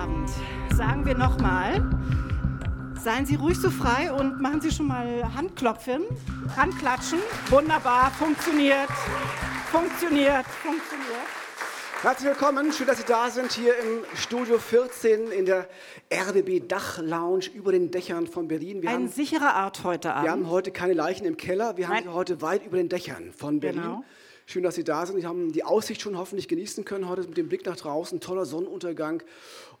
[0.00, 0.30] Abend.
[0.74, 1.84] Sagen wir nochmal.
[2.94, 6.04] Seien Sie ruhig so frei und machen Sie schon mal Handklopfen,
[6.56, 7.18] Handklatschen.
[7.50, 8.88] Wunderbar, funktioniert,
[9.70, 11.28] funktioniert, funktioniert.
[12.00, 15.68] Herzlich willkommen, schön, dass Sie da sind hier im Studio 14 in der
[16.10, 18.80] RBB Dachlounge über den Dächern von Berlin.
[18.80, 20.24] Wir Ein haben, sicherer Art heute Abend.
[20.24, 23.32] Wir haben heute keine Leichen im Keller, wir haben sie heute weit über den Dächern
[23.36, 23.82] von Berlin.
[23.82, 24.04] Genau.
[24.50, 25.20] Schön, dass Sie da sind.
[25.20, 28.18] Sie haben die Aussicht schon hoffentlich genießen können heute mit dem Blick nach draußen.
[28.18, 29.22] Toller Sonnenuntergang.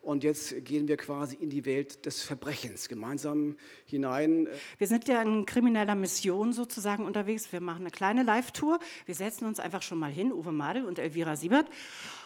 [0.02, 4.48] Und jetzt gehen wir quasi in die Welt des Verbrechens gemeinsam hinein.
[4.78, 7.52] Wir sind ja in krimineller Mission sozusagen unterwegs.
[7.52, 8.78] Wir machen eine kleine Live-Tour.
[9.04, 11.66] Wir setzen uns einfach schon mal hin, Uwe Madel und Elvira Siebert.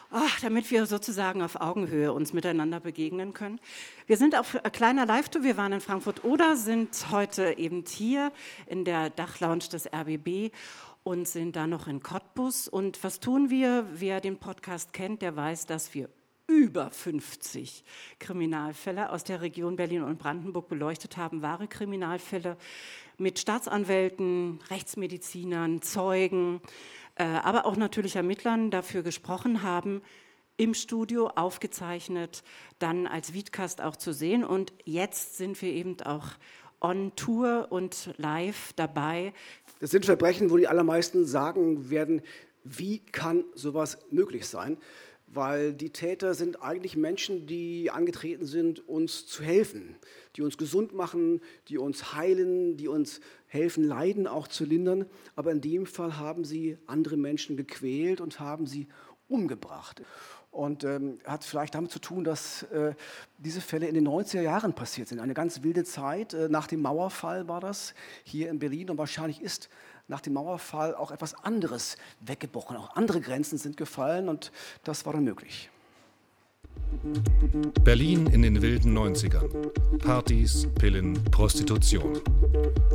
[0.09, 3.59] Ach, damit wir sozusagen auf Augenhöhe uns miteinander begegnen können.
[4.07, 5.43] Wir sind auf kleiner Live-Tour.
[5.43, 8.31] Wir waren in Frankfurt oder sind heute eben hier
[8.67, 10.53] in der Dachlounge des RBB
[11.03, 12.69] und sind da noch in Cottbus.
[12.69, 13.85] Und was tun wir?
[13.91, 16.09] Wer den Podcast kennt, der weiß, dass wir
[16.47, 17.83] über 50
[18.19, 22.57] Kriminalfälle aus der Region Berlin und Brandenburg beleuchtet haben, wahre Kriminalfälle
[23.17, 26.61] mit Staatsanwälten, Rechtsmedizinern, Zeugen,
[27.15, 30.01] äh, aber auch natürlich Ermittlern dafür gesprochen haben,
[30.57, 32.43] im Studio aufgezeichnet,
[32.79, 34.43] dann als Wiedcast auch zu sehen.
[34.43, 36.27] Und jetzt sind wir eben auch
[36.79, 39.33] on Tour und live dabei.
[39.79, 42.21] Das sind Verbrechen, wo die allermeisten sagen werden,
[42.63, 44.77] wie kann sowas möglich sein?
[45.35, 49.97] Weil die Täter sind eigentlich Menschen, die angetreten sind, uns zu helfen,
[50.35, 55.05] die uns gesund machen, die uns heilen, die uns helfen, Leiden auch zu lindern.
[55.35, 58.87] Aber in dem Fall haben sie andere Menschen gequält und haben sie
[59.27, 60.01] umgebracht.
[60.51, 62.93] Und ähm, hat vielleicht damit zu tun, dass äh,
[63.37, 65.19] diese Fälle in den 90er Jahren passiert sind.
[65.19, 66.33] Eine ganz wilde Zeit.
[66.33, 68.89] Äh, nach dem Mauerfall war das hier in Berlin.
[68.89, 69.67] Und wahrscheinlich ist
[70.07, 72.77] nach dem Mauerfall auch etwas anderes weggebrochen.
[72.77, 74.51] Auch andere Grenzen sind gefallen und
[74.83, 75.69] das war dann möglich.
[77.83, 79.49] Berlin in den wilden 90ern.
[79.99, 82.19] Partys, Pillen, Prostitution.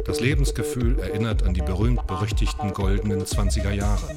[0.04, 4.14] Das Lebensgefühl erinnert an die berühmt-berüchtigten goldenen 20er Jahre.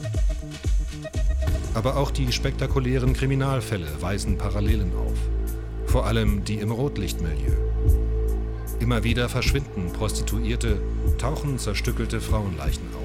[1.73, 5.17] Aber auch die spektakulären Kriminalfälle weisen Parallelen auf.
[5.87, 7.72] Vor allem die im Rotlichtmilieu.
[8.83, 10.77] Immer wieder verschwinden Prostituierte,
[11.17, 13.02] tauchen zerstückelte Frauenleichen auf.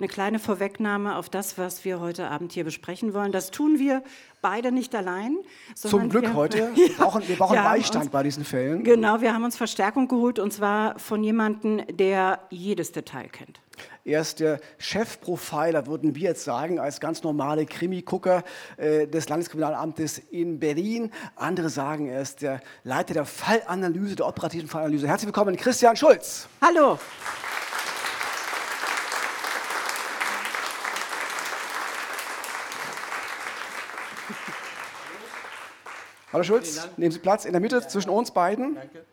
[0.00, 3.32] Eine kleine Vorwegnahme auf das, was wir heute Abend hier besprechen wollen.
[3.32, 4.02] Das tun wir
[4.40, 5.36] beide nicht allein.
[5.74, 6.70] Zum Glück wir, heute.
[6.74, 8.82] Wir brauchen, wir brauchen wir Beistand uns, bei diesen Fällen.
[8.82, 13.60] Genau, wir haben uns Verstärkung geholt und zwar von jemandem, der jedes Detail kennt.
[14.02, 18.42] Er ist der Chefprofiler, würden wir jetzt sagen, als ganz normale Krimi-Gucker
[18.78, 21.10] äh, des Landeskriminalamtes in Berlin.
[21.36, 25.06] Andere sagen, er ist der Leiter der Fallanalyse, der operativen Fallanalyse.
[25.06, 26.48] Herzlich willkommen, Christian Schulz.
[26.62, 26.98] Hallo.
[36.32, 38.76] Hallo Schulz, nehmen Sie Platz in der Mitte zwischen uns beiden.
[38.76, 39.04] Danke.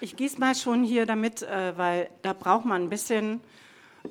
[0.00, 3.40] Ich gieße mal schon hier damit, äh, weil da braucht man ein bisschen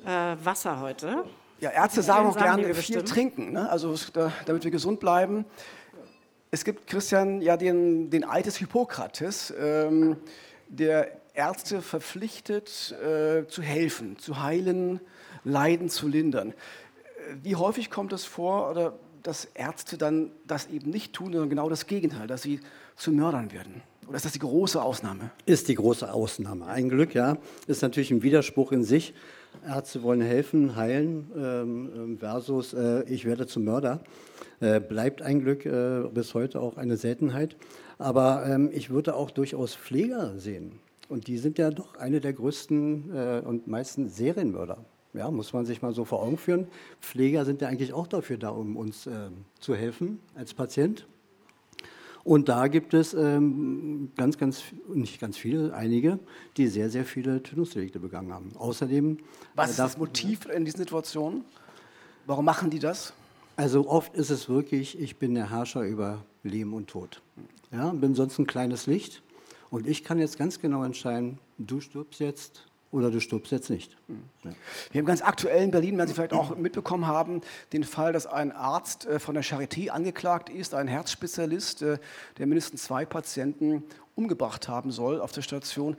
[0.04, 1.24] äh, Wasser heute.
[1.58, 3.08] Ja, Ärzte sagen auch gerne viel bestimmt.
[3.08, 3.70] trinken, ne?
[3.70, 3.94] also
[4.44, 5.46] damit wir gesund bleiben.
[6.50, 10.18] Es gibt, Christian, ja den, den des Hippokrates, ähm,
[10.68, 15.00] der Ärzte verpflichtet, äh, zu helfen, zu heilen,
[15.44, 16.52] Leiden zu lindern.
[17.42, 21.68] Wie häufig kommt es vor, oder dass Ärzte dann das eben nicht tun, sondern genau
[21.68, 22.60] das Gegenteil, dass sie
[22.96, 23.82] zu Mördern werden?
[24.06, 25.30] Oder ist das die große Ausnahme?
[25.46, 26.66] Ist die große Ausnahme.
[26.66, 27.38] Ein Glück, ja.
[27.66, 29.14] Ist natürlich ein Widerspruch in sich.
[29.64, 34.00] Ärzte wollen helfen, heilen, ähm, versus äh, ich werde zum Mörder.
[34.60, 37.56] Äh, bleibt ein Glück äh, bis heute auch eine Seltenheit.
[37.98, 40.80] Aber ähm, ich würde auch durchaus Pfleger sehen.
[41.08, 44.84] Und die sind ja doch eine der größten äh, und meisten Serienmörder.
[45.12, 46.68] Ja, muss man sich mal so vor Augen führen.
[47.00, 51.06] Pfleger sind ja eigentlich auch dafür da, um uns äh, zu helfen als Patient.
[52.22, 54.62] Und da gibt es ähm, ganz, ganz,
[54.92, 56.18] nicht ganz viele, einige,
[56.56, 58.50] die sehr, sehr viele Tötungsdelikte begangen haben.
[58.56, 59.18] Außerdem.
[59.54, 61.44] Was äh, ist das Motiv in diesen Situationen?
[62.26, 63.14] Warum machen die das?
[63.56, 67.20] Also oft ist es wirklich, ich bin der Herrscher über Leben und Tod.
[67.72, 69.22] Ja, bin sonst ein kleines Licht
[69.70, 73.96] und ich kann jetzt ganz genau entscheiden, du stirbst jetzt, oder du stirbst jetzt nicht.
[74.44, 74.50] Ja.
[74.90, 77.40] Wir haben ganz aktuell in Berlin, werden Sie vielleicht auch mitbekommen haben,
[77.72, 81.98] den Fall, dass ein Arzt äh, von der Charité angeklagt ist, ein Herzspezialist, äh,
[82.38, 83.84] der mindestens zwei Patienten
[84.16, 85.96] umgebracht haben soll auf der Station.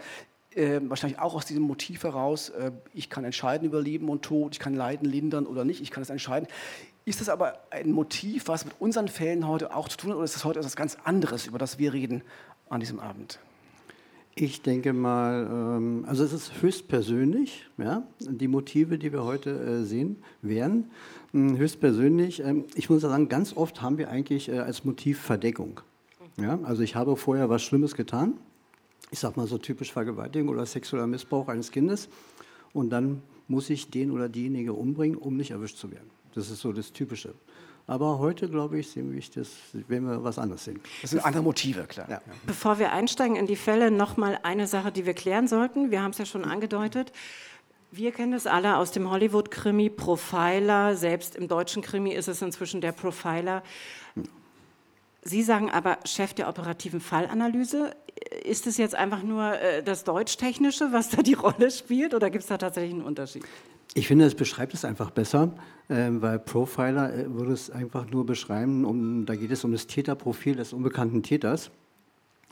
[0.54, 2.52] Äh, wahrscheinlich auch aus diesem Motiv heraus,
[2.94, 6.04] ich kann entscheiden über Leben und Tod, ich kann Leiden lindern oder nicht, ich kann
[6.04, 6.48] es entscheiden.
[7.06, 10.26] Ist das aber ein Motiv, was mit unseren Fällen heute auch zu tun hat, oder
[10.26, 12.22] ist das heute etwas ganz anderes, über das wir reden
[12.70, 13.40] an diesem Abend?
[14.42, 19.84] Ich denke mal, ähm, also es ist höchstpersönlich, ja, die Motive, die wir heute äh,
[19.84, 20.90] sehen, wären
[21.32, 22.40] hm, höchstpersönlich.
[22.40, 25.82] Ähm, ich muss sagen, ganz oft haben wir eigentlich äh, als Motiv Verdeckung.
[26.38, 26.60] Ja?
[26.64, 28.34] Also ich habe vorher was Schlimmes getan,
[29.12, 32.10] ich sage mal so typisch Vergewaltigung oder sexueller Missbrauch eines Kindes
[32.74, 36.10] und dann muss ich den oder diejenige umbringen, um nicht erwischt zu werden.
[36.34, 37.36] Das ist so das Typische.
[37.88, 40.80] Aber heute, glaube ich, sehen wir, das, werden wir was anderes sehen.
[41.02, 42.10] Das sind andere Motive, klar.
[42.10, 42.22] Ja.
[42.46, 45.92] Bevor wir einsteigen in die Fälle, noch mal eine Sache, die wir klären sollten.
[45.92, 47.12] Wir haben es ja schon angedeutet.
[47.92, 50.96] Wir kennen es alle aus dem Hollywood-Krimi, Profiler.
[50.96, 53.64] Selbst im deutschen Krimi ist es inzwischen der Profiler.
[55.24, 57.96] Sie sagen aber Chef der operativen Fallanalyse.
[58.44, 62.44] Ist es jetzt einfach nur äh, das Deutschtechnische, was da die Rolle spielt, oder gibt
[62.44, 63.44] es da tatsächlich einen Unterschied?
[63.94, 65.54] Ich finde, es beschreibt es einfach besser,
[65.90, 69.86] äh, weil Profiler äh, würde es einfach nur beschreiben, um, da geht es um das
[69.86, 71.72] Täterprofil des unbekannten Täters.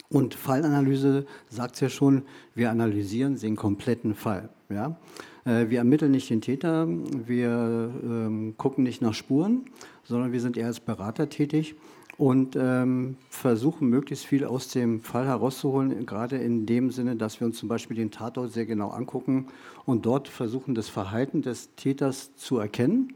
[0.10, 2.24] Und Fallanalyse sagt es ja schon,
[2.56, 4.50] wir analysieren den kompletten Fall.
[4.70, 4.98] Ja?
[5.46, 9.66] Äh, wir ermitteln nicht den Täter, wir ähm, gucken nicht nach Spuren,
[10.04, 11.76] sondern wir sind eher als Berater tätig
[12.20, 17.48] und ähm, versuchen möglichst viel aus dem Fall herauszuholen, gerade in dem Sinne, dass wir
[17.48, 19.48] uns zum Beispiel den Tatort sehr genau angucken
[19.86, 23.14] und dort versuchen, das Verhalten des Täters zu erkennen,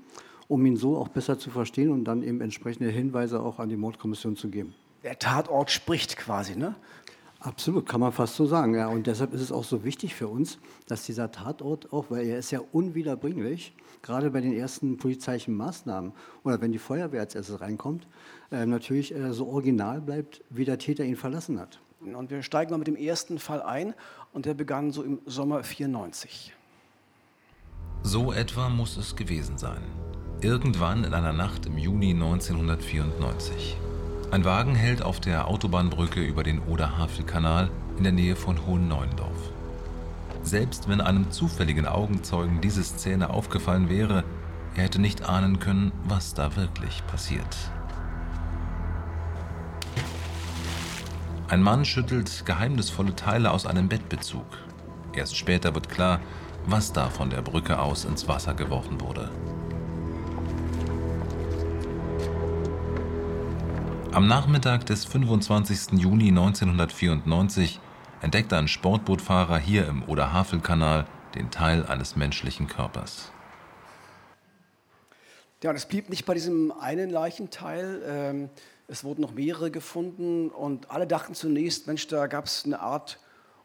[0.47, 3.75] um ihn so auch besser zu verstehen und dann eben entsprechende Hinweise auch an die
[3.75, 4.73] Mordkommission zu geben.
[5.03, 6.73] Der Tatort spricht quasi, ne?
[7.41, 8.73] Absolut, kann man fast so sagen.
[8.73, 8.87] Ja.
[8.87, 12.39] Und deshalb ist es auch so wichtig für uns, dass dieser Tatort auch, weil er
[12.39, 16.13] ist ja unwiederbringlich, gerade bei den ersten polizeilichen Maßnahmen
[16.43, 18.07] oder wenn die Feuerwehr als erstes reinkommt,
[18.53, 21.79] natürlich äh, so original bleibt, wie der Täter ihn verlassen hat.
[22.01, 23.93] Und wir steigen mal mit dem ersten Fall ein
[24.33, 26.53] und der begann so im Sommer 94.
[28.01, 29.81] So etwa muss es gewesen sein.
[30.41, 33.77] Irgendwann in einer Nacht im Juni 1994.
[34.31, 39.51] Ein Wagen hält auf der Autobahnbrücke über den Oder-Havel-Kanal in der Nähe von Hohenneuendorf.
[40.41, 44.25] Selbst wenn einem zufälligen Augenzeugen diese Szene aufgefallen wäre,
[44.75, 47.55] er hätte nicht ahnen können, was da wirklich passiert.
[51.53, 54.43] Ein Mann schüttelt geheimnisvolle Teile aus einem Bettbezug.
[55.13, 56.19] Erst später wird klar,
[56.65, 59.29] was da von der Brücke aus ins Wasser geworfen wurde.
[64.13, 65.99] Am Nachmittag des 25.
[65.99, 67.79] Juni 1994
[68.23, 71.05] entdeckte ein Sportbootfahrer hier im Oder-Havel-Kanal
[71.35, 73.31] den Teil eines menschlichen Körpers.
[75.61, 78.01] Ja, und es blieb nicht bei diesem einen Leichenteil.
[78.07, 78.49] Ähm,
[78.87, 83.19] es wurden noch mehrere gefunden und alle dachten zunächst, Mensch, da gab es eine Art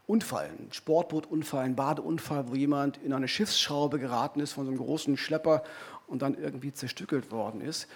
[0.06, 4.80] Unfall, ein Sportbootunfall, ein Badeunfall, wo jemand in eine Schiffsschraube geraten ist von so einem
[4.80, 5.62] großen Schlepper
[6.06, 7.88] und dann irgendwie zerstückelt worden ist.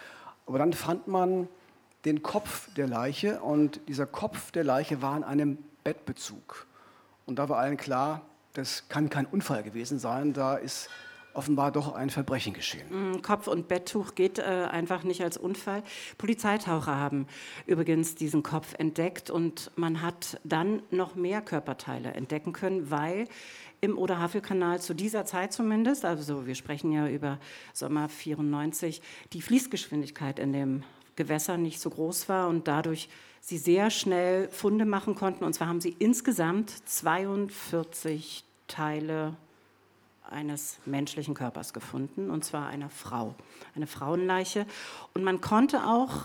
[0.47, 1.49] Aber dann fand man
[2.05, 6.67] den Kopf der Leiche und dieser Kopf der Leiche war in einem Bettbezug.
[7.25, 8.23] Und da war allen klar,
[8.53, 10.91] das kann kein Unfall gewesen sein, da ist
[11.35, 13.15] offenbar doch ein Verbrechen geschehen.
[13.15, 15.83] Mm, Kopf und Betttuch geht äh, einfach nicht als Unfall.
[16.19, 17.27] Polizeitaucher haben
[17.67, 23.27] übrigens diesen Kopf entdeckt und man hat dann noch mehr Körperteile entdecken können, weil
[23.81, 27.39] im Oder-Havel-Kanal zu dieser Zeit zumindest, also wir sprechen ja über
[27.73, 29.03] Sommer 94,
[29.33, 30.85] die Fließgeschwindigkeit in dem
[31.17, 33.09] Gewässer nicht so groß war und dadurch
[33.41, 35.45] sie sehr schnell Funde machen konnten.
[35.45, 39.37] Und zwar haben sie insgesamt 42 Teile
[40.33, 43.35] eines menschlichen Körpers gefunden, und zwar einer Frau,
[43.75, 44.67] eine Frauenleiche.
[45.15, 46.25] Und man konnte auch,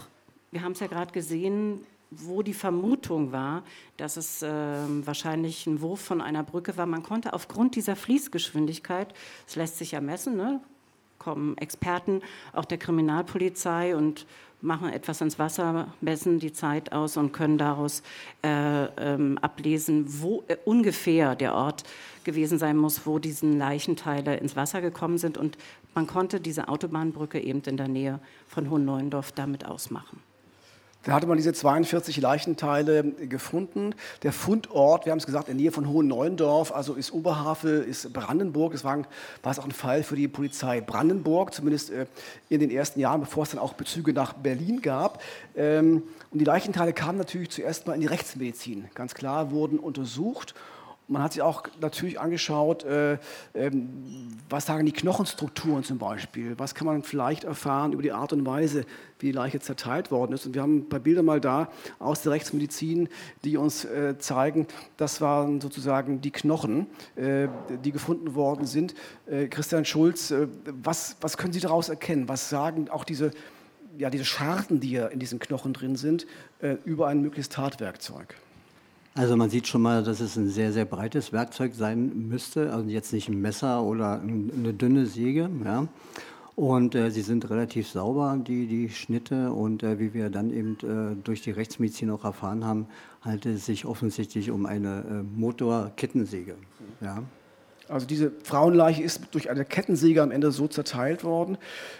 [0.51, 3.63] wir haben es ja gerade gesehen, wo die Vermutung war,
[3.98, 6.86] dass es äh, wahrscheinlich ein Wurf von einer Brücke war.
[6.86, 9.13] Man konnte aufgrund dieser Fließgeschwindigkeit,
[9.46, 10.62] es lässt sich ja messen, ne,
[11.27, 12.22] kommen Experten
[12.53, 14.25] auch der Kriminalpolizei und
[14.62, 18.01] machen etwas ins Wasser, messen die Zeit aus und können daraus
[18.46, 21.84] äh, ähm, ablesen, wo äh, ungefähr der Ort
[22.24, 25.38] gewesen sein muss, wo diese Leichenteile ins Wasser gekommen sind.
[25.38, 25.57] Und
[25.93, 30.22] man konnte diese Autobahnbrücke eben in der Nähe von Hohenneuendorf damit ausmachen.
[31.07, 33.95] Da hatte man diese 42 Leichenteile gefunden.
[34.23, 38.11] Der Fundort, wir haben es gesagt, in der Nähe von Hohenneuendorf, also ist Oberhavel, ist
[38.11, 38.73] Brandenburg.
[38.73, 38.97] Es war,
[39.41, 42.07] war es auch ein Fall für die Polizei Brandenburg, zumindest äh,
[42.49, 45.23] in den ersten Jahren, bevor es dann auch Bezüge nach Berlin gab.
[45.55, 48.89] Ähm, und die Leichenteile kamen natürlich zuerst mal in die Rechtsmedizin.
[48.93, 50.55] Ganz klar, wurden untersucht
[51.07, 53.17] man hat sich auch natürlich angeschaut, äh,
[53.53, 53.89] ähm,
[54.49, 58.45] was sagen die Knochenstrukturen zum Beispiel, was kann man vielleicht erfahren über die Art und
[58.45, 58.85] Weise,
[59.19, 60.45] wie die Leiche zerteilt worden ist.
[60.45, 63.09] Und wir haben ein paar Bilder mal da aus der Rechtsmedizin,
[63.43, 67.47] die uns äh, zeigen, das waren sozusagen die Knochen, äh,
[67.83, 68.93] die gefunden worden sind.
[69.49, 70.33] Christian Schulz,
[70.65, 72.29] was, was können Sie daraus erkennen?
[72.29, 73.31] Was sagen auch diese,
[73.97, 76.25] ja, diese Scharten, die ja in diesen Knochen drin sind,
[76.85, 78.35] über ein mögliches Tatwerkzeug?
[79.17, 82.71] Also man sieht schon mal, dass es ein sehr, sehr breites Werkzeug sein müsste.
[82.71, 85.50] Also jetzt nicht ein Messer oder eine dünne Säge.
[85.65, 85.88] Ja.
[86.55, 89.51] Und äh, sie sind relativ sauber, die, die Schnitte.
[89.51, 92.86] Und äh, wie wir dann eben äh, durch die Rechtsmedizin auch erfahren haben,
[93.21, 96.55] handelt es sich offensichtlich um eine äh, Motorkettensäge.
[97.01, 97.24] Ja.
[97.89, 101.58] Also diese Frauenleiche ist durch eine Kettensäge am Ende so zerteilt worden.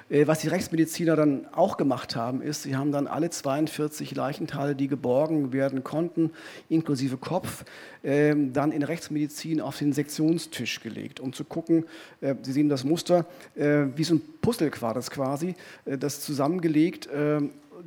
[0.10, 4.76] Äh, was die Rechtsmediziner dann auch gemacht haben, ist, sie haben dann alle 42 Leichenteile,
[4.76, 6.32] die geborgen werden konnten,
[6.70, 7.64] inklusive Kopf,
[8.04, 11.86] ähm, dann in Rechtsmedizin auf den Sektionstisch gelegt, um zu gucken,
[12.22, 13.26] äh, Sie sehen das Muster,
[13.56, 17.10] äh, wie so ein Puzzle quasi, das zusammengelegt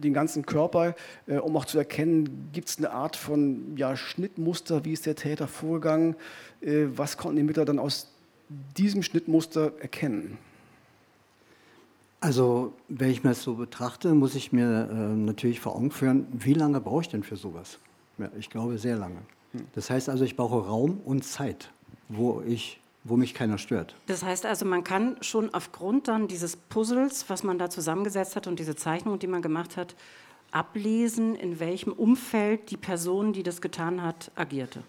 [0.01, 0.95] den ganzen Körper,
[1.27, 5.17] äh, um auch zu erkennen, gibt es eine Art von ja, Schnittmuster, wie ist der
[5.17, 6.17] Täter vorgegangen,
[6.61, 8.13] äh, was konnten die Mittler dann aus
[8.77, 10.39] diesem Schnittmuster erkennen?
[12.21, 16.27] Also, wenn ich mir das so betrachte, muss ich mir äh, natürlich vor Augen führen,
[16.33, 17.79] wie lange brauche ich denn für sowas?
[18.19, 19.21] Ja, ich glaube, sehr lange.
[19.53, 19.67] Hm.
[19.75, 21.73] Das heißt also, ich brauche Raum und Zeit,
[22.09, 23.95] wo ich wo mich keiner stört.
[24.07, 28.47] Das heißt also, man kann schon aufgrund dann dieses Puzzles, was man da zusammengesetzt hat
[28.47, 29.95] und diese Zeichnung, die man gemacht hat,
[30.51, 34.83] ablesen, in welchem Umfeld die Person, die das getan hat, agierte.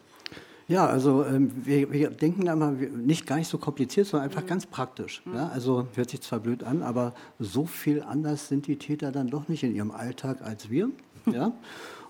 [0.68, 4.44] Ja, also ähm, wir, wir, denken da mal nicht gar nicht so kompliziert, sondern einfach
[4.44, 4.48] mhm.
[4.48, 5.22] ganz praktisch.
[5.26, 5.36] Mhm.
[5.36, 5.50] Ja?
[5.50, 9.50] Also hört sich zwar blöd an, aber so viel anders sind die Täter dann doch
[9.50, 10.90] nicht in ihrem Alltag als wir.
[11.26, 11.52] ja?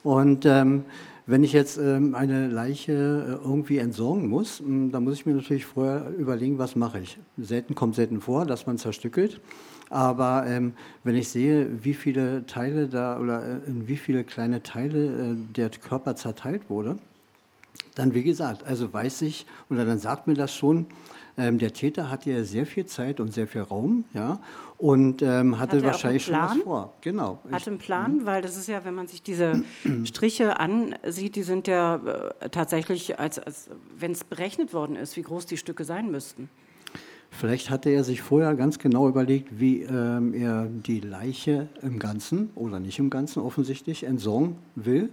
[0.04, 0.86] Und ähm,
[1.32, 5.66] wenn ich jetzt ähm, eine Leiche äh, irgendwie entsorgen muss, dann muss ich mir natürlich
[5.66, 7.18] vorher überlegen, was mache ich.
[7.38, 9.40] Selten kommt selten vor, dass man zerstückelt.
[9.90, 10.74] Aber ähm,
[11.06, 15.36] wenn ich sehe, wie viele Teile da oder äh, in wie viele kleine Teile äh,
[15.56, 16.98] der Körper zerteilt wurde,
[17.96, 20.86] dann wie gesagt, also weiß ich oder dann sagt mir das schon,
[21.38, 24.40] ähm, der Täter hatte ja sehr viel Zeit und sehr viel Raum, ja,
[24.78, 26.94] und ähm, hatte Hat wahrscheinlich schon was vor.
[27.02, 27.40] Genau.
[27.52, 28.26] Hatte einen Plan, mhm.
[28.26, 29.64] weil das ist ja, wenn man sich diese
[30.06, 31.96] Striche ansieht, die sind ja
[32.40, 36.50] äh, tatsächlich, als, als wenn es berechnet worden ist, wie groß die Stücke sein müssten.
[37.34, 42.50] Vielleicht hatte er sich vorher ganz genau überlegt, wie ähm, er die Leiche im Ganzen
[42.56, 45.10] oder nicht im Ganzen offensichtlich entsorgen will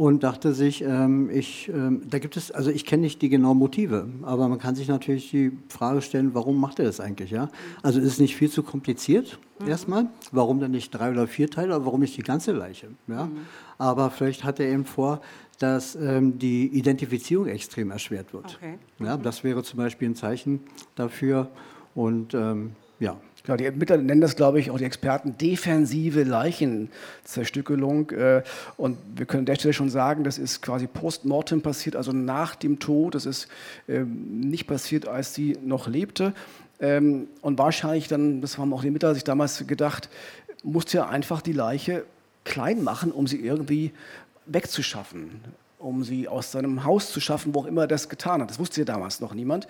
[0.00, 3.58] und dachte sich, ähm, ich, ähm, da gibt es, also ich kenne nicht die genauen
[3.58, 7.30] Motive, aber man kann sich natürlich die Frage stellen, warum macht er das eigentlich?
[7.30, 7.50] Ja?
[7.82, 9.68] Also ist es nicht viel zu kompliziert mhm.
[9.68, 10.08] erstmal?
[10.32, 12.88] Warum dann nicht drei oder vier Teile, oder warum nicht die ganze Leiche?
[13.08, 13.26] Ja?
[13.26, 13.40] Mhm.
[13.76, 15.20] Aber vielleicht hat er eben vor,
[15.58, 18.56] dass ähm, die Identifizierung extrem erschwert wird.
[18.56, 18.78] Okay.
[19.00, 19.04] Mhm.
[19.04, 20.60] Ja, das wäre zum Beispiel ein Zeichen
[20.94, 21.50] dafür
[21.94, 23.18] und ähm, ja.
[23.50, 28.10] Genau, die Ermittler nennen das, glaube ich, auch die Experten defensive Leichenzerstückelung.
[28.10, 28.44] Äh,
[28.76, 32.54] und wir können an der Stelle schon sagen, das ist quasi postmortem passiert, also nach
[32.54, 33.16] dem Tod.
[33.16, 33.48] Das ist
[33.88, 36.32] ähm, nicht passiert, als sie noch lebte.
[36.78, 40.10] Ähm, und wahrscheinlich dann, das haben auch die Ermittler sich damals gedacht,
[40.62, 42.04] musste ja einfach die Leiche
[42.44, 43.90] klein machen, um sie irgendwie
[44.46, 45.40] wegzuschaffen
[45.80, 48.50] um sie aus seinem Haus zu schaffen, wo auch immer er das getan hat.
[48.50, 49.66] Das wusste ja damals noch niemand.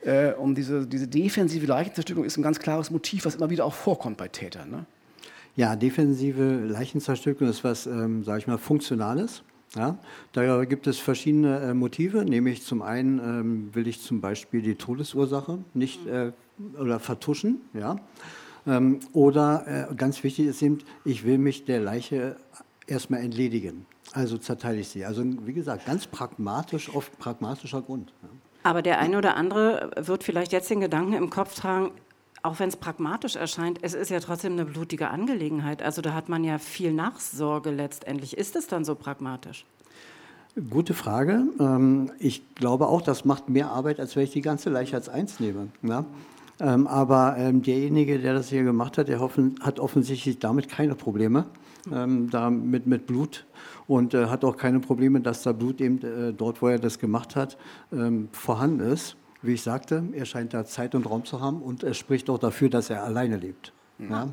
[0.00, 3.74] Äh, um diese, diese defensive Leichenzerstückelung ist ein ganz klares Motiv, was immer wieder auch
[3.74, 4.70] vorkommt bei Tätern.
[4.70, 4.86] Ne?
[5.56, 9.42] Ja, defensive Leichenzerstückelung ist was, ähm, sage ich mal, Funktionales.
[9.76, 9.98] Ja,
[10.32, 14.76] da gibt es verschiedene äh, Motive, nämlich zum einen ähm, will ich zum Beispiel die
[14.76, 16.32] Todesursache nicht äh,
[16.80, 17.96] oder vertuschen, ja,
[18.66, 22.36] ähm, oder äh, ganz wichtig ist eben, ich will mich der Leiche
[22.86, 23.84] erstmal entledigen.
[24.12, 25.04] Also zerteile ich sie.
[25.04, 28.12] Also wie gesagt, ganz pragmatisch, oft pragmatischer Grund.
[28.62, 31.92] Aber der eine oder andere wird vielleicht jetzt den Gedanken im Kopf tragen,
[32.42, 35.82] auch wenn es pragmatisch erscheint, es ist ja trotzdem eine blutige Angelegenheit.
[35.82, 38.36] Also da hat man ja viel Nachsorge letztendlich.
[38.36, 39.64] Ist es dann so pragmatisch?
[40.70, 41.44] Gute Frage.
[41.60, 45.08] Ähm, ich glaube auch, das macht mehr Arbeit, als wenn ich die ganze Leiche als
[45.08, 45.68] eins nehme.
[46.60, 51.46] Ähm, aber ähm, derjenige, der das hier gemacht hat, der hat offensichtlich damit keine Probleme,
[51.84, 53.46] da mit, mit Blut
[53.86, 56.98] und äh, hat auch keine Probleme, dass da Blut eben äh, dort, wo er das
[56.98, 57.56] gemacht hat,
[57.92, 59.16] ähm, vorhanden ist.
[59.40, 62.38] Wie ich sagte, er scheint da Zeit und Raum zu haben und es spricht auch
[62.38, 63.72] dafür, dass er alleine lebt.
[63.98, 64.10] Mhm.
[64.10, 64.28] Ja?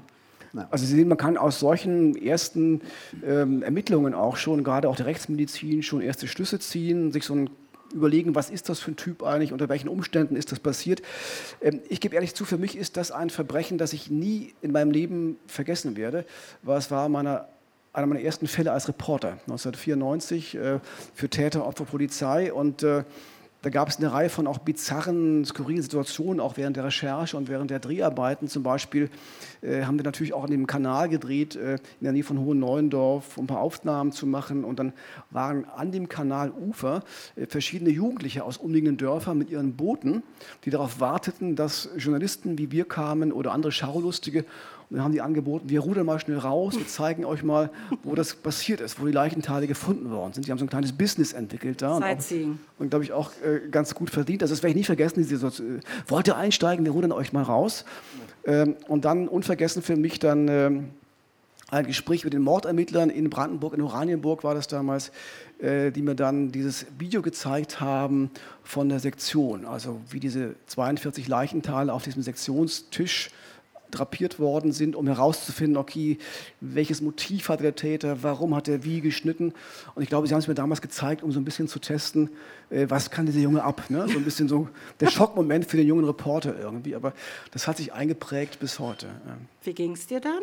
[0.71, 2.81] Also Sie sehen, man kann aus solchen ersten
[3.25, 7.49] ähm, Ermittlungen auch schon, gerade auch der Rechtsmedizin, schon erste Schlüsse ziehen, sich so ein
[7.95, 11.01] überlegen, was ist das für ein Typ eigentlich, unter welchen Umständen ist das passiert.
[11.61, 14.71] Ähm, ich gebe ehrlich zu, für mich ist das ein Verbrechen, das ich nie in
[14.71, 16.25] meinem Leben vergessen werde,
[16.61, 17.47] weil es war meiner
[17.95, 20.79] einer meiner ersten Fälle als Reporter, 1994, äh,
[21.13, 22.51] für Täter, Opfer, Polizei.
[22.51, 23.05] Und äh,
[23.65, 27.50] da gab es eine Reihe von auch bizarren, skurrilen Situationen, auch während der Recherche und
[27.50, 28.48] während der Dreharbeiten.
[28.48, 29.10] Zum Beispiel
[29.63, 32.60] äh, haben wir natürlich auch an dem Kanal gedreht, äh, in der Nähe von Hohen
[32.60, 34.63] Neuendorf, um ein paar Aufnahmen zu machen.
[34.65, 34.93] Und dann
[35.31, 37.03] waren an dem Kanalufer
[37.36, 40.22] äh, verschiedene Jugendliche aus umliegenden Dörfern mit ihren Booten,
[40.63, 44.45] die darauf warteten, dass Journalisten wie wir kamen oder andere Schaulustige
[44.89, 47.72] und dann haben die angeboten, wir rudern mal schnell raus, wir zeigen euch mal,
[48.04, 50.46] wo das passiert ist, wo die Leichenteile gefunden worden sind.
[50.46, 51.98] Die haben so ein kleines Business entwickelt da.
[51.98, 52.51] Sightseeing.
[52.51, 54.44] Und, und glaube ich auch äh, ganz gut verdient.
[54.44, 57.34] Also das werde ich nie vergessen, diese so, äh, wollt ihr einsteigen, wir rudern euch
[57.34, 57.84] mal raus.
[58.46, 60.89] Ähm, und dann unvergessen für mich dann ähm,
[61.70, 65.12] ein Gespräch mit den Mordermittlern in Brandenburg, in Oranienburg war das damals,
[65.60, 68.30] äh, die mir dann dieses Video gezeigt haben
[68.63, 73.32] von der Sektion, also wie diese 42 Leichenteile auf diesem Sektionstisch
[73.92, 76.18] drapiert worden sind, um herauszufinden, okay,
[76.62, 79.54] welches Motiv hatte der Täter, warum hat er wie geschnitten.
[79.96, 82.30] Und ich glaube, sie haben es mir damals gezeigt, um so ein bisschen zu testen,
[82.70, 83.89] äh, was kann dieser Junge ab.
[83.89, 84.08] Ne?
[84.08, 84.68] So ein bisschen so
[85.00, 86.96] der Schockmoment für den jungen Reporter irgendwie.
[86.96, 87.13] Aber
[87.51, 89.08] das hat sich eingeprägt bis heute.
[89.63, 90.42] Wie ging es dir dann?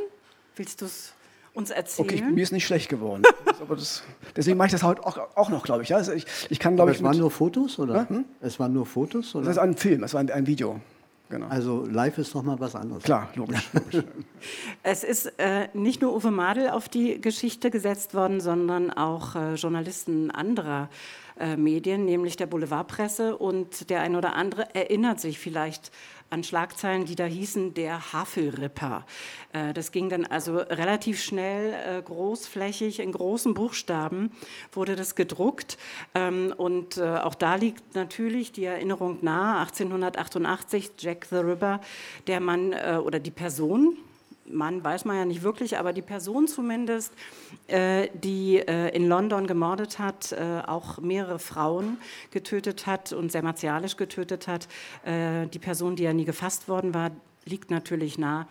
[0.57, 1.15] Willst du es
[1.55, 2.09] uns erzählen?
[2.09, 3.23] Okay, mir ist nicht schlecht geworden.
[3.69, 4.03] das,
[4.37, 5.91] deswegen mache ich das heute auch, auch noch, glaube ich.
[5.91, 5.97] Ja?
[5.99, 8.09] Also ich, ich kann, glaube ich, es waren nur Fotos, oder?
[8.09, 8.25] Hm?
[8.41, 9.47] Es waren nur Fotos, oder?
[9.47, 10.81] Das ist ein Film, es war ein, ein Video.
[11.33, 11.47] Genau.
[11.47, 13.05] Also live ist noch mal was anderes.
[13.05, 13.71] Klar, logisch.
[13.73, 14.05] logisch.
[14.83, 19.55] es ist äh, nicht nur Uwe Madel auf die Geschichte gesetzt worden, sondern auch äh,
[19.55, 20.91] Journalisten anderer
[21.41, 23.39] äh, Medien, nämlich der Boulevardpresse.
[23.39, 25.91] Und der ein oder andere erinnert sich vielleicht
[26.33, 29.05] an Schlagzeilen, die da hießen, der Havelripper.
[29.53, 34.33] Äh, das ging dann also relativ schnell, äh, großflächig, in großen Buchstaben
[34.73, 35.77] wurde das gedruckt.
[36.15, 41.81] Ähm, und äh, auch da liegt natürlich die Erinnerung nahe, 1888, Jack the Ripper,
[42.27, 43.99] der Mann oder die Person,
[44.52, 47.12] Mann weiß man ja nicht wirklich, aber die Person zumindest,
[47.66, 51.99] äh, die äh, in London gemordet hat, äh, auch mehrere Frauen
[52.30, 54.68] getötet hat und sehr martialisch getötet hat.
[55.04, 57.11] Äh, die Person, die ja nie gefasst worden war,
[57.44, 58.47] liegt natürlich nah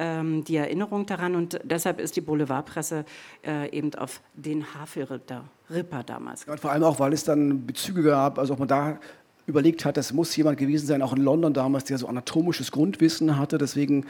[0.00, 3.04] ähm, die Erinnerung daran und deshalb ist die Boulevardpresse
[3.46, 6.46] äh, eben auf den Havelritter Ripper damals.
[6.46, 8.98] Ja, vor allem auch, weil es dann Bezüge gab, also auch man da
[9.50, 13.38] überlegt hat, das muss jemand gewesen sein, auch in London damals, der so anatomisches Grundwissen
[13.38, 13.58] hatte.
[13.58, 14.06] Deswegen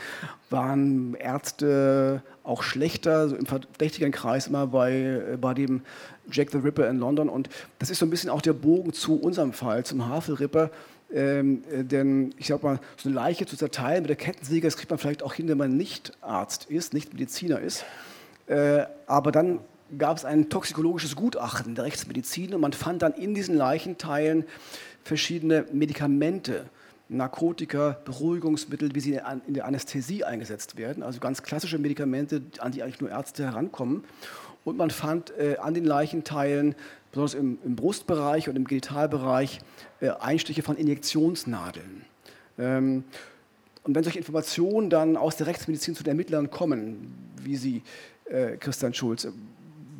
[0.48, 5.82] waren Ärzte auch schlechter, so im verdächtigen Kreis immer bei, äh, bei dem
[6.30, 7.28] Jack the Ripper in London.
[7.28, 10.70] Und das ist so ein bisschen auch der Bogen zu unserem Fall, zum Havelripper.
[11.12, 14.76] Ähm, äh, denn ich sag mal, so eine Leiche zu zerteilen mit der Kettensäge, das
[14.76, 17.84] kriegt man vielleicht auch hin, wenn man nicht Arzt ist, nicht Mediziner ist.
[18.46, 19.60] Äh, aber dann
[19.98, 24.44] gab es ein toxikologisches Gutachten der Rechtsmedizin und man fand dann in diesen Leichenteilen
[25.04, 26.66] verschiedene Medikamente,
[27.08, 32.82] Narkotika, Beruhigungsmittel, wie sie in der Anästhesie eingesetzt werden, also ganz klassische Medikamente, an die
[32.82, 34.04] eigentlich nur Ärzte herankommen.
[34.64, 36.74] Und man fand äh, an den Leichenteilen,
[37.10, 39.60] besonders im, im, Brustbereich und im Genitalbereich,
[40.00, 42.04] äh, Einstiche von Injektionsnadeln.
[42.58, 43.04] Ähm,
[43.82, 47.82] und wenn solche Informationen dann aus der Rechtsmedizin zu den Ermittlern kommen, wie Sie,
[48.26, 49.26] äh, Christian Schulz,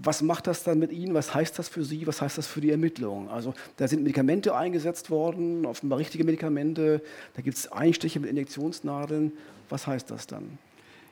[0.03, 1.15] was macht das dann mit Ihnen?
[1.15, 2.07] Was heißt das für Sie?
[2.07, 3.29] Was heißt das für die Ermittlungen?
[3.29, 7.03] Also da sind Medikamente eingesetzt worden, offenbar richtige Medikamente.
[7.35, 9.33] Da gibt es Einstiche mit Injektionsnadeln.
[9.69, 10.59] Was heißt das dann?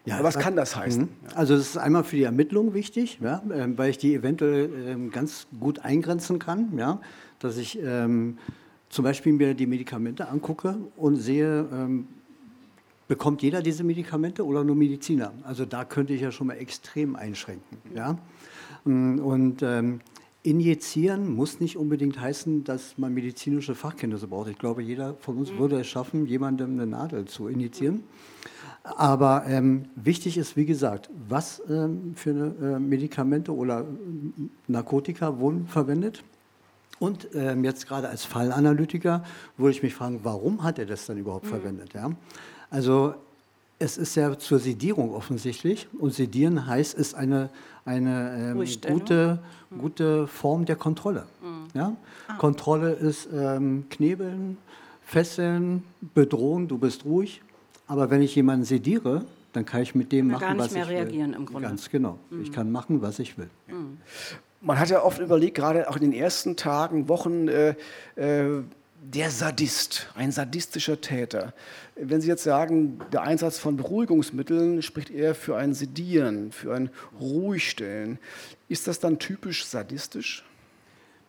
[0.06, 1.02] Ja, was kann das heißen?
[1.02, 1.08] Mhm.
[1.34, 5.08] Also es ist einmal für die Ermittlung wichtig, ja, äh, weil ich die eventuell äh,
[5.10, 7.00] ganz gut eingrenzen kann, ja,
[7.40, 8.38] dass ich ähm,
[8.88, 12.06] zum Beispiel mir die Medikamente angucke und sehe, ähm,
[13.06, 15.32] bekommt jeder diese Medikamente oder nur Mediziner?
[15.42, 17.78] Also da könnte ich ja schon mal extrem einschränken.
[17.94, 18.18] Ja.
[18.84, 20.00] Mm, und ähm,
[20.42, 24.48] injizieren muss nicht unbedingt heißen, dass man medizinische Fachkenntnisse braucht.
[24.48, 25.58] Ich glaube, jeder von uns mhm.
[25.58, 28.04] würde es schaffen, jemandem eine Nadel zu injizieren.
[28.84, 33.84] Aber ähm, wichtig ist, wie gesagt, was ähm, für eine, äh, Medikamente oder
[34.66, 36.24] Narkotika wurden verwendet.
[36.98, 39.24] Und ähm, jetzt gerade als Fallanalytiker
[39.56, 41.50] würde ich mich fragen, warum hat er das dann überhaupt mhm.
[41.50, 41.94] verwendet?
[41.94, 42.10] Ja?
[42.70, 43.14] Also
[43.78, 45.88] es ist ja zur Sedierung offensichtlich.
[45.98, 47.50] Und sedieren heißt, ist eine,
[47.88, 49.38] eine ähm, gute,
[49.70, 49.78] mhm.
[49.78, 51.24] gute Form der Kontrolle.
[51.42, 51.68] Mhm.
[51.74, 51.96] Ja?
[52.28, 52.34] Ah.
[52.34, 54.58] Kontrolle ist ähm, Knebeln,
[55.02, 55.82] Fesseln,
[56.14, 57.42] Bedrohen, du bist ruhig.
[57.86, 59.24] Aber wenn ich jemanden sediere,
[59.54, 61.38] dann kann ich mit dem machen, gar nicht was mehr ich reagieren will.
[61.38, 61.68] im Grunde.
[61.68, 62.18] Ganz genau.
[62.30, 62.42] Mhm.
[62.42, 63.48] Ich kann machen, was ich will.
[63.66, 63.96] Mhm.
[64.60, 67.74] Man hat ja oft überlegt, gerade auch in den ersten Tagen, Wochen, äh,
[68.16, 68.62] äh,
[69.02, 71.54] der Sadist, ein sadistischer Täter.
[71.96, 76.90] Wenn Sie jetzt sagen, der Einsatz von Beruhigungsmitteln spricht eher für ein Sedieren, für ein
[77.20, 78.18] Ruhigstellen,
[78.68, 80.44] ist das dann typisch sadistisch?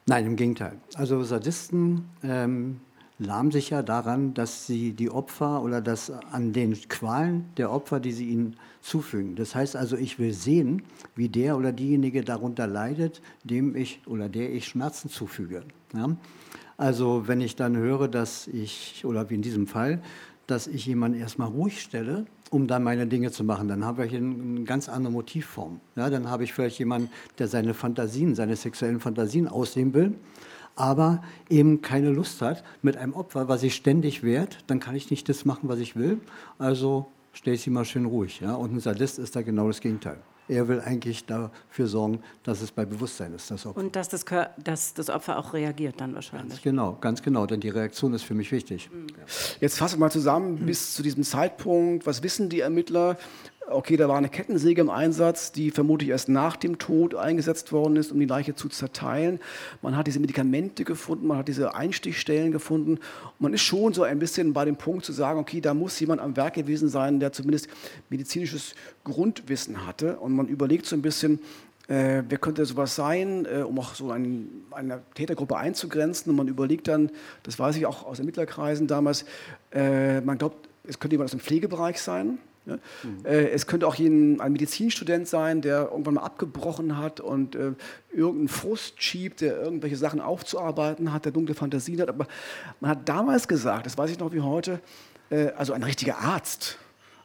[0.05, 0.77] Nein, im Gegenteil.
[0.95, 2.81] Also Sadisten ähm,
[3.19, 7.99] lahmen sich ja daran, dass sie die Opfer oder das an den Qualen der Opfer,
[7.99, 9.35] die sie ihnen zufügen.
[9.35, 10.83] Das heißt also, ich will sehen,
[11.15, 15.63] wie der oder diejenige darunter leidet, dem ich oder der ich Schmerzen zufüge.
[15.93, 16.15] Ja?
[16.79, 20.01] Also wenn ich dann höre, dass ich, oder wie in diesem Fall,
[20.47, 24.15] dass ich jemanden erstmal ruhig stelle, um dann meine Dinge zu machen, dann habe ich
[24.15, 25.81] eine ganz andere Motivform.
[25.97, 30.15] Ja, dann habe ich vielleicht jemanden, der seine Fantasien, seine sexuellen Fantasien ausleben will,
[30.77, 35.11] aber eben keine Lust hat mit einem Opfer, was sich ständig wehrt, dann kann ich
[35.11, 36.21] nicht das machen, was ich will.
[36.59, 38.39] Also stelle ich sie mal schön ruhig.
[38.39, 38.55] Ja?
[38.55, 40.19] Und ein Sadist ist da genau das Gegenteil.
[40.49, 43.51] Er will eigentlich dafür sorgen, dass es bei Bewusstsein ist.
[43.51, 43.79] Das Opfer.
[43.79, 44.25] Und dass das,
[44.63, 46.49] dass das Opfer auch reagiert dann wahrscheinlich.
[46.49, 48.89] Ganz genau, ganz genau, denn die Reaktion ist für mich wichtig.
[48.91, 49.07] Mhm.
[49.61, 53.17] Jetzt fassen wir mal zusammen, bis zu diesem Zeitpunkt, was wissen die Ermittler?
[53.71, 57.95] Okay, da war eine Kettensäge im Einsatz, die vermutlich erst nach dem Tod eingesetzt worden
[57.95, 59.39] ist, um die Leiche zu zerteilen.
[59.81, 62.93] Man hat diese Medikamente gefunden, man hat diese Einstichstellen gefunden.
[62.93, 65.99] Und man ist schon so ein bisschen bei dem Punkt zu sagen, okay, da muss
[65.99, 67.67] jemand am Werk gewesen sein, der zumindest
[68.09, 70.17] medizinisches Grundwissen hatte.
[70.17, 71.39] Und man überlegt so ein bisschen,
[71.87, 76.29] äh, wer könnte sowas sein, äh, um auch so ein, eine Tätergruppe einzugrenzen.
[76.29, 77.11] Und man überlegt dann,
[77.43, 79.25] das weiß ich auch aus Ermittlerkreisen damals,
[79.71, 82.39] äh, man glaubt, es könnte jemand aus dem Pflegebereich sein.
[83.03, 83.25] Mhm.
[83.25, 87.73] Es könnte auch ein, ein Medizinstudent sein, der irgendwann mal abgebrochen hat und äh,
[88.11, 92.09] irgendeinen Frust schiebt, der irgendwelche Sachen aufzuarbeiten hat, der dunkle Fantasien hat.
[92.09, 92.27] Aber
[92.79, 94.79] man hat damals gesagt, das weiß ich noch wie heute,
[95.29, 96.77] äh, also ein richtiger Arzt,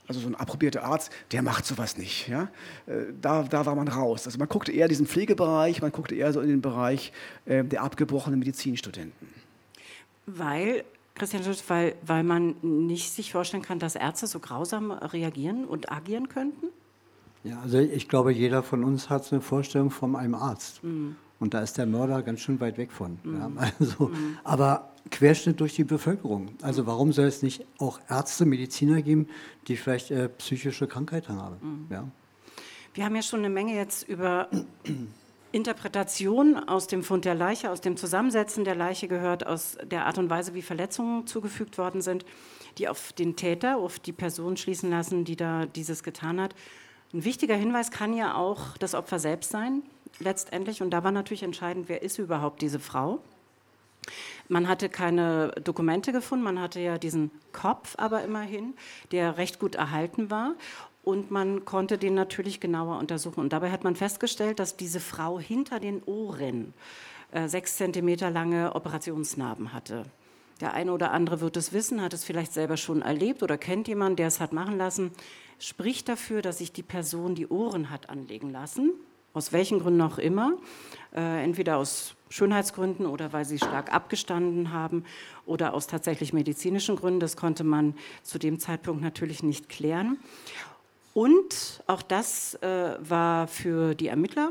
[0.07, 2.29] also so ein approbierter Arzt, der macht sowas nicht.
[2.29, 2.49] Ja?
[2.87, 4.27] Äh, da, da war man raus.
[4.27, 7.13] Also man guckte eher diesen Pflegebereich, man guckte eher so in den Bereich
[7.47, 9.29] äh, der abgebrochenen Medizinstudenten.
[10.27, 15.65] Weil Christian Schulz, weil, weil man nicht sich vorstellen kann, dass Ärzte so grausam reagieren
[15.65, 16.67] und agieren könnten?
[17.45, 20.83] Ja, also ich glaube, jeder von uns hat eine Vorstellung von einem Arzt.
[20.83, 21.17] Mhm.
[21.39, 23.19] Und da ist der Mörder ganz schön weit weg von.
[23.23, 23.37] Mhm.
[23.37, 24.39] Ja, also, mhm.
[24.45, 26.49] Aber Querschnitt durch die Bevölkerung.
[26.63, 29.29] Also warum soll es nicht auch Ärzte, Mediziner geben,
[29.69, 31.57] die vielleicht äh, psychische Krankheiten haben?
[31.61, 31.87] Mhm.
[31.91, 32.09] Ja.
[32.95, 34.49] Wir haben ja schon eine Menge jetzt über
[35.55, 40.19] Interpretation aus dem Fund der Leiche, aus dem Zusammensetzen der Leiche gehört, aus der Art
[40.19, 42.27] und Weise, wie Verletzungen zugefügt worden sind,
[42.77, 46.57] die auf den Täter, auf die Person schließen lassen, die da dieses getan hat.
[47.13, 49.85] Ein wichtiger Hinweis kann ja auch das Opfer selbst sein,
[50.19, 50.83] letztendlich.
[50.83, 53.21] Und da war natürlich entscheidend, wer ist überhaupt diese Frau?
[54.49, 58.75] Man hatte keine Dokumente gefunden, man hatte ja diesen Kopf aber immerhin,
[59.13, 60.55] der recht gut erhalten war
[61.05, 63.41] und man konnte den natürlich genauer untersuchen.
[63.41, 66.75] Und dabei hat man festgestellt, dass diese Frau hinter den Ohren
[67.33, 70.05] äh, sechs Zentimeter lange Operationsnarben hatte.
[70.61, 73.89] Der eine oder andere wird es wissen, hat es vielleicht selber schon erlebt oder kennt
[73.89, 75.11] jemanden, der es hat machen lassen.
[75.59, 78.93] Spricht dafür, dass sich die Person die Ohren hat anlegen lassen,
[79.33, 80.55] aus welchen Gründen auch immer,
[81.15, 85.05] äh, entweder aus Schönheitsgründen oder weil sie stark abgestanden haben
[85.45, 87.21] oder aus tatsächlich medizinischen Gründen.
[87.21, 90.19] Das konnte man zu dem Zeitpunkt natürlich nicht klären.
[91.15, 94.51] Und auch das äh, war für die Ermittler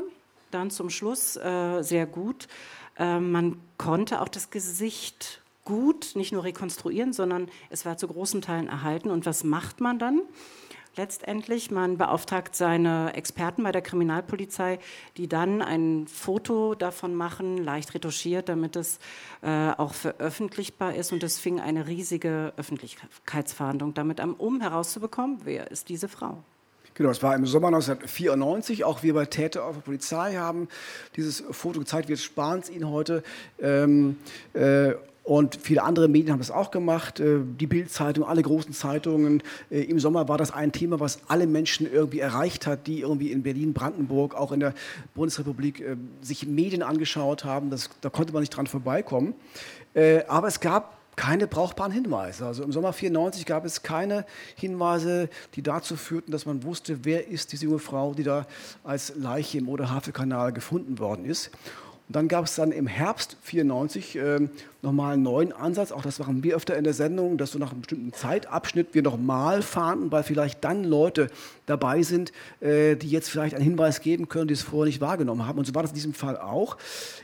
[0.50, 2.48] dann zum Schluss äh, sehr gut.
[2.98, 8.42] Äh, man konnte auch das Gesicht gut nicht nur rekonstruieren, sondern es war zu großen
[8.42, 9.10] Teilen erhalten.
[9.10, 10.22] Und was macht man dann?
[10.96, 11.70] letztendlich.
[11.70, 14.78] Man beauftragt seine Experten bei der Kriminalpolizei,
[15.16, 18.98] die dann ein Foto davon machen, leicht retuschiert, damit es
[19.42, 21.12] äh, auch veröffentlichbar ist.
[21.12, 26.42] Und es fing eine riesige Öffentlichkeitsverhandlung damit an, um herauszubekommen, wer ist diese Frau.
[26.94, 28.84] Genau, es war im Sommer 1994.
[28.84, 30.68] Auch wir bei Täter auf der Polizei haben
[31.16, 32.08] dieses Foto gezeigt.
[32.08, 33.24] Wir sparen es Ihnen heute.
[33.60, 34.16] Ähm,
[34.52, 34.92] äh,
[35.24, 37.18] und viele andere Medien haben das auch gemacht.
[37.18, 39.42] Äh, die Bildzeitung, alle großen Zeitungen.
[39.70, 43.32] Äh, Im Sommer war das ein Thema, was alle Menschen irgendwie erreicht hat, die irgendwie
[43.32, 44.74] in Berlin, Brandenburg, auch in der
[45.14, 47.70] Bundesrepublik äh, sich Medien angeschaut haben.
[47.70, 49.34] Das, da konnte man nicht dran vorbeikommen.
[50.26, 52.46] Aber es gab keine brauchbaren Hinweise.
[52.46, 54.24] Also im Sommer 94 gab es keine
[54.56, 58.46] Hinweise, die dazu führten, dass man wusste, wer ist diese junge Frau, die da
[58.82, 61.50] als Leiche im Oder-Havel-Kanal gefunden worden ist.
[62.06, 64.48] Und dann gab es dann im Herbst 94 äh,
[64.82, 65.90] nochmal einen neuen Ansatz.
[65.90, 69.00] Auch das machen wir öfter in der Sendung, dass so nach einem bestimmten Zeitabschnitt wir
[69.00, 71.28] nochmal fahren, weil vielleicht dann Leute
[71.64, 75.46] dabei sind, äh, die jetzt vielleicht einen Hinweis geben können, die es vorher nicht wahrgenommen
[75.46, 75.58] haben.
[75.58, 76.76] Und so war das in diesem Fall auch.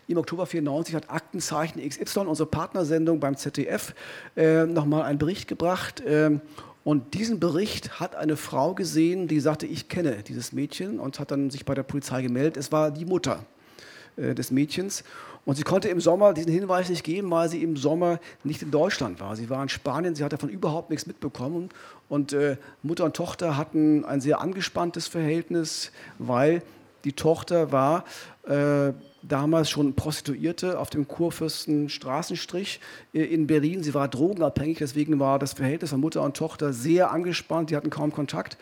[0.08, 3.94] Im Oktober 94 hat Aktenzeichen XY, unsere Partnersendung beim ZDF,
[4.34, 6.00] äh, nochmal einen Bericht gebracht.
[6.00, 6.38] Äh,
[6.84, 11.32] und diesen Bericht hat eine Frau gesehen, die sagte, ich kenne dieses Mädchen und hat
[11.32, 12.56] dann sich bei der Polizei gemeldet.
[12.56, 13.44] Es war die Mutter
[14.16, 15.04] äh, des Mädchens.
[15.46, 18.70] Und sie konnte im Sommer diesen Hinweis nicht geben, weil sie im Sommer nicht in
[18.70, 19.36] Deutschland war.
[19.36, 21.70] Sie war in Spanien, sie hat davon überhaupt nichts mitbekommen.
[22.08, 26.62] Und äh, Mutter und Tochter hatten ein sehr angespanntes Verhältnis, weil
[27.04, 28.04] die Tochter war
[28.46, 28.92] äh,
[29.22, 32.80] damals schon Prostituierte auf dem Kurfürsten Straßenstrich
[33.12, 33.82] äh, in Berlin.
[33.82, 37.70] Sie war drogenabhängig, deswegen war das Verhältnis von Mutter und Tochter sehr angespannt.
[37.70, 38.58] Die hatten kaum Kontakt.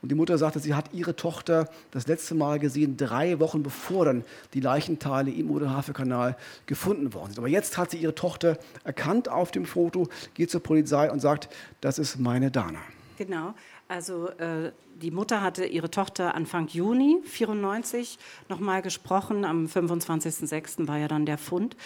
[0.00, 4.04] Und die Mutter sagte, sie hat ihre Tochter das letzte Mal gesehen, drei Wochen bevor
[4.04, 7.38] dann die Leichenteile im Oder-Havel-Kanal gefunden worden sind.
[7.38, 11.48] Aber jetzt hat sie ihre Tochter erkannt auf dem Foto, geht zur Polizei und sagt,
[11.80, 12.78] das ist meine Dana.
[13.16, 13.54] Genau.
[13.88, 19.44] Also äh, die Mutter hatte ihre Tochter Anfang Juni 94 nochmal gesprochen.
[19.44, 20.86] Am 25.06.
[20.86, 21.76] war ja dann der Fund.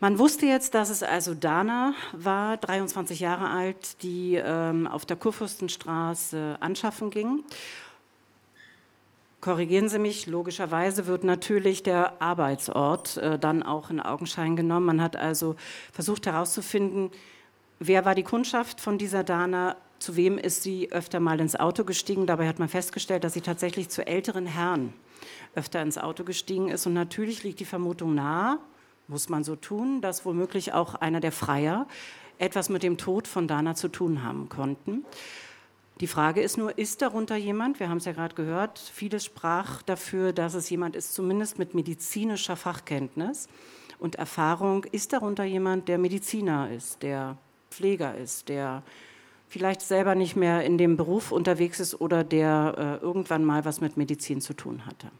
[0.00, 5.16] Man wusste jetzt, dass es also Dana war, 23 Jahre alt, die ähm, auf der
[5.16, 7.42] Kurfürstenstraße anschaffen ging.
[9.40, 14.86] korrigieren Sie mich, logischerweise wird natürlich der Arbeitsort äh, dann auch in Augenschein genommen.
[14.86, 15.56] Man hat also
[15.92, 17.10] versucht herauszufinden,
[17.80, 21.82] wer war die Kundschaft von dieser Dana, zu wem ist sie öfter mal ins Auto
[21.82, 22.26] gestiegen.
[22.26, 24.92] Dabei hat man festgestellt, dass sie tatsächlich zu älteren Herren
[25.56, 26.86] öfter ins Auto gestiegen ist.
[26.86, 28.58] Und natürlich liegt die Vermutung nahe,
[29.08, 31.86] muss man so tun, dass womöglich auch einer der Freier
[32.38, 35.04] etwas mit dem Tod von Dana zu tun haben konnten.
[36.00, 39.82] Die Frage ist nur, ist darunter jemand, wir haben es ja gerade gehört, vieles sprach
[39.82, 43.48] dafür, dass es jemand ist, zumindest mit medizinischer Fachkenntnis
[43.98, 47.36] und Erfahrung, ist darunter jemand, der Mediziner ist, der
[47.70, 48.84] Pfleger ist, der
[49.48, 53.80] vielleicht selber nicht mehr in dem Beruf unterwegs ist oder der äh, irgendwann mal was
[53.80, 55.10] mit Medizin zu tun hatte.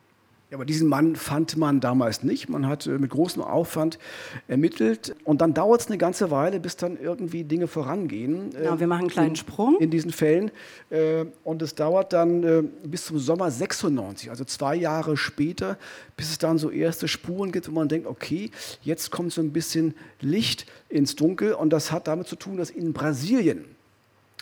[0.50, 2.48] Ja, aber diesen Mann fand man damals nicht.
[2.48, 3.98] Man hat äh, mit großem Aufwand
[4.46, 5.14] ermittelt.
[5.24, 8.50] Und dann dauert es eine ganze Weile, bis dann irgendwie Dinge vorangehen.
[8.50, 9.76] Genau, wir machen einen kleinen in, Sprung.
[9.78, 10.50] In diesen Fällen.
[10.88, 15.76] Äh, und es dauert dann äh, bis zum Sommer 96, also zwei Jahre später,
[16.16, 19.52] bis es dann so erste Spuren gibt, wo man denkt, okay, jetzt kommt so ein
[19.52, 21.52] bisschen Licht ins Dunkel.
[21.52, 23.66] Und das hat damit zu tun, dass in Brasilien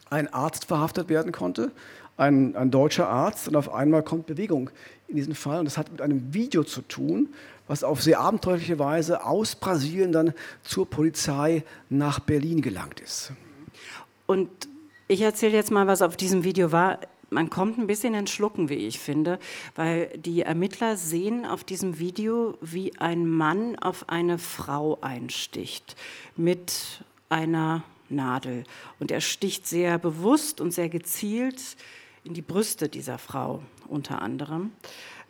[0.08, 1.72] ein Arzt verhaftet werden konnte,
[2.16, 4.70] ein, ein deutscher Arzt, und auf einmal kommt Bewegung
[5.08, 5.58] in diesem Fall.
[5.58, 7.28] Und das hat mit einem Video zu tun,
[7.66, 13.32] was auf sehr abenteuerliche Weise aus Brasilien dann zur Polizei nach Berlin gelangt ist.
[14.26, 14.48] Und
[15.08, 16.98] ich erzähle jetzt mal, was auf diesem Video war.
[17.28, 19.38] Man kommt ein bisschen ins Schlucken, wie ich finde,
[19.74, 25.96] weil die Ermittler sehen auf diesem Video, wie ein Mann auf eine Frau einsticht
[26.36, 28.64] mit einer Nadel.
[29.00, 31.76] Und er sticht sehr bewusst und sehr gezielt
[32.26, 34.72] in die Brüste dieser Frau unter anderem,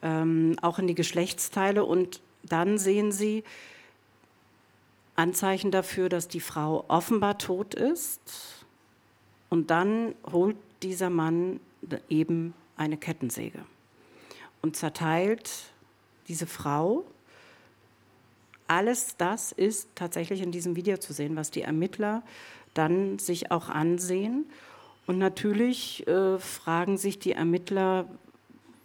[0.02, 1.84] ähm, auch in die Geschlechtsteile.
[1.84, 3.44] Und dann sehen Sie
[5.14, 8.64] Anzeichen dafür, dass die Frau offenbar tot ist.
[9.48, 11.60] Und dann holt dieser Mann
[12.08, 13.60] eben eine Kettensäge
[14.60, 15.50] und zerteilt
[16.28, 17.04] diese Frau.
[18.66, 22.22] Alles das ist tatsächlich in diesem Video zu sehen, was die Ermittler
[22.74, 24.44] dann sich auch ansehen.
[25.06, 28.06] Und natürlich äh, fragen sich die Ermittler,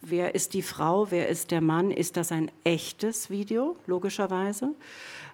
[0.00, 1.90] wer ist die Frau, wer ist der Mann?
[1.90, 4.74] Ist das ein echtes Video, logischerweise?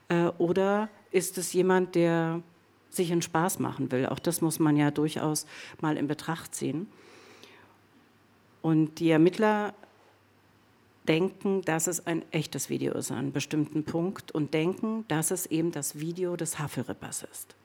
[0.09, 2.43] Äh, oder ist es jemand, der
[2.91, 4.07] sich einen Spaß machen will?
[4.07, 5.47] Auch das muss man ja durchaus
[5.81, 6.89] mal in Betracht ziehen.
[8.63, 9.75] Und die Ermittler
[11.07, 15.47] denken, dass es ein echtes Video ist an einem bestimmten Punkt und denken, dass es
[15.47, 17.57] eben das Video des Havelrippers ist.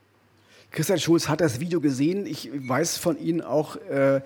[0.73, 2.25] Christian Schulz hat das Video gesehen.
[2.25, 4.21] Ich weiß von Ihnen auch, äh,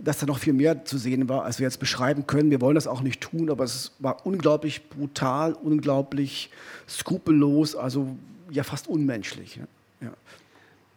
[0.00, 2.50] dass da noch viel mehr zu sehen war, als wir jetzt beschreiben können.
[2.52, 6.50] Wir wollen das auch nicht tun, aber es war unglaublich brutal, unglaublich
[6.88, 8.16] skrupellos, also
[8.48, 9.56] ja fast unmenschlich.
[9.56, 9.66] Ne?
[10.00, 10.10] Ja.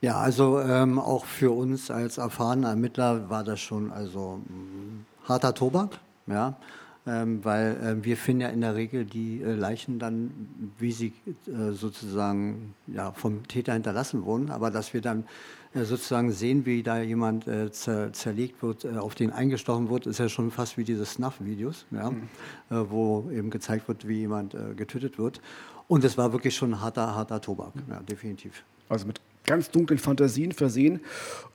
[0.01, 5.53] Ja, also ähm, auch für uns als erfahrene Ermittler war das schon also mh, harter
[5.55, 6.55] Tobak, ja
[7.07, 10.31] ähm, weil äh, wir finden ja in der Regel die äh, Leichen dann,
[10.77, 11.13] wie sie
[11.47, 15.25] äh, sozusagen ja, vom Täter hinterlassen wurden, aber dass wir dann
[15.73, 20.05] äh, sozusagen sehen, wie da jemand äh, zer zerlegt wird, äh, auf den eingestochen wird,
[20.05, 22.29] ist ja schon fast wie diese Snuff-Videos, ja, mhm.
[22.69, 25.41] wo eben gezeigt wird, wie jemand getötet wird.
[25.87, 28.63] Und es war wirklich schon harter, harter Tobak, ja, definitiv.
[28.89, 31.01] Also mit ganz dunklen Fantasien versehen.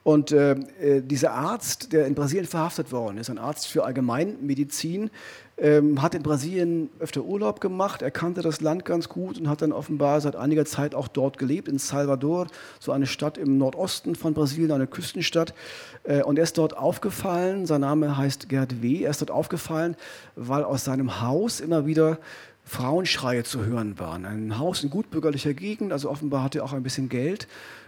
[0.03, 5.09] Und äh, äh, dieser Arzt, der in Brasilien verhaftet worden ist, ein Arzt für Allgemeinmedizin,
[5.57, 8.01] ähm, hat in Brasilien öfter Urlaub gemacht.
[8.01, 11.37] Er kannte das Land ganz gut und hat dann offenbar seit einiger Zeit auch dort
[11.37, 12.47] gelebt, in Salvador,
[12.79, 15.53] so eine Stadt im Nordosten von Brasilien, eine Küstenstadt.
[16.03, 19.95] Äh, und er ist dort aufgefallen, sein Name heißt Gerd W., er ist dort aufgefallen,
[20.35, 22.19] weil aus seinem Haus immer wieder
[22.67, 24.25] Frauenschreie zu hören waren.
[24.25, 27.47] Ein Haus in gutbürgerlicher Gegend, also offenbar hatte er auch ein bisschen Geld.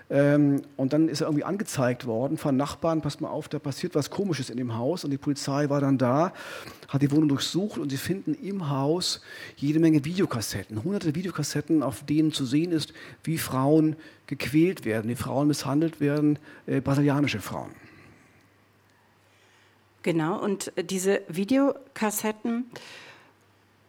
[0.10, 3.94] Ähm, und dann ist er irgendwie angezeigt worden von Nachbarn, pass mal auf, da passiert
[3.94, 5.04] was Komisches in dem Haus.
[5.04, 6.34] Und die Polizei war dann da,
[6.88, 9.22] hat die Wohnung durchsucht und sie finden im Haus
[9.58, 15.16] jede Menge Videokassetten, hunderte Videokassetten, auf denen zu sehen ist, wie Frauen gequält werden, wie
[15.16, 17.72] Frauen misshandelt werden, äh, brasilianische Frauen.
[20.04, 22.66] Genau, und diese Videokassetten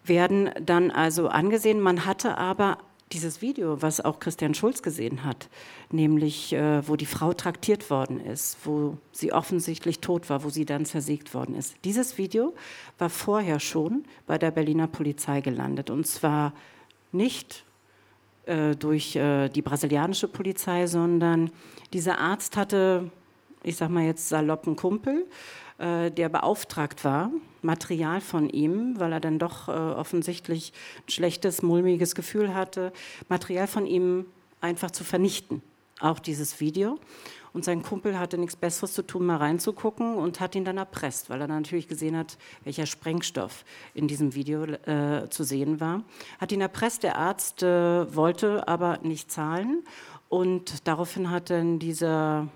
[0.04, 1.80] werden dann also angesehen.
[1.80, 2.78] Man hatte aber
[3.12, 5.48] dieses Video, was auch Christian Schulz gesehen hat,
[5.90, 10.64] nämlich äh, wo die Frau traktiert worden ist, wo sie offensichtlich tot war, wo sie
[10.64, 11.74] dann zersägt worden ist.
[11.84, 12.54] Dieses Video
[12.98, 16.52] war vorher schon bei der Berliner Polizei gelandet und zwar
[17.10, 17.64] nicht
[18.46, 21.50] äh, durch äh, die brasilianische Polizei, sondern
[21.92, 23.10] dieser Arzt hatte,
[23.64, 25.26] ich sag mal jetzt saloppen Kumpel,
[25.80, 27.30] der beauftragt war,
[27.62, 30.72] Material von ihm, weil er dann doch äh, offensichtlich
[31.06, 32.92] ein schlechtes, mulmiges Gefühl hatte,
[33.28, 34.26] Material von ihm
[34.60, 35.62] einfach zu vernichten.
[36.00, 36.98] auch dieses Video.
[37.52, 41.28] Und sein Kumpel hatte nichts Besseres zu tun, mal reinzugucken und hat ihn dann erpresst,
[41.28, 46.04] weil er natürlich gesehen hat, welcher Sprengstoff in diesem Video äh, zu sehen war.
[46.38, 49.84] Hat ihn erpresst, der Arzt äh, wollte aber nicht zahlen.
[50.28, 52.48] Und daraufhin hat dann dieser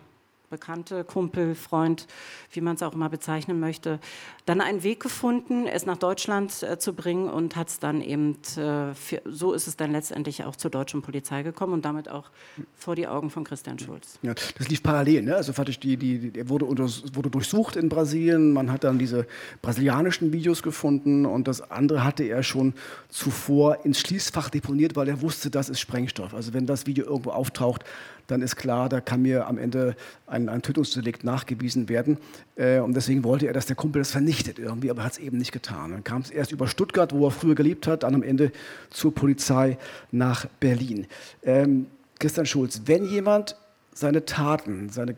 [0.55, 2.07] Bekannte, Kumpel, Freund,
[2.53, 3.99] wie man es auch immer bezeichnen möchte,
[4.47, 8.37] dann einen Weg gefunden, es nach Deutschland äh, zu bringen und hat es dann eben,
[8.57, 12.31] äh, für, so ist es dann letztendlich auch zur deutschen Polizei gekommen und damit auch
[12.77, 14.21] vor die Augen von Christian Schulz.
[14.23, 15.35] Ja, das lief parallel, ne?
[15.35, 19.27] also die, die, die, er wurde, unter, wurde durchsucht in Brasilien, man hat dann diese
[19.61, 22.75] brasilianischen Videos gefunden und das andere hatte er schon
[23.09, 26.33] zuvor ins Schließfach deponiert, weil er wusste, das ist Sprengstoff.
[26.33, 27.85] Also wenn das Video irgendwo auftaucht,
[28.27, 32.19] dann ist klar, da kann mir am Ende ein, ein Tötungsdelikt nachgewiesen werden.
[32.57, 35.39] Äh, und deswegen wollte er, dass der Kumpel das vernichtet irgendwie, aber hat es eben
[35.39, 35.93] nicht getan.
[35.93, 38.53] Dann kam es erst über Stuttgart, wo er früher gelebt hat, dann am Ende
[38.91, 39.79] zur Polizei
[40.13, 41.07] nach Berlin.
[41.43, 41.87] Ähm,
[42.19, 43.57] Christian Schulz, wenn jemand
[43.93, 45.17] seine Taten, seine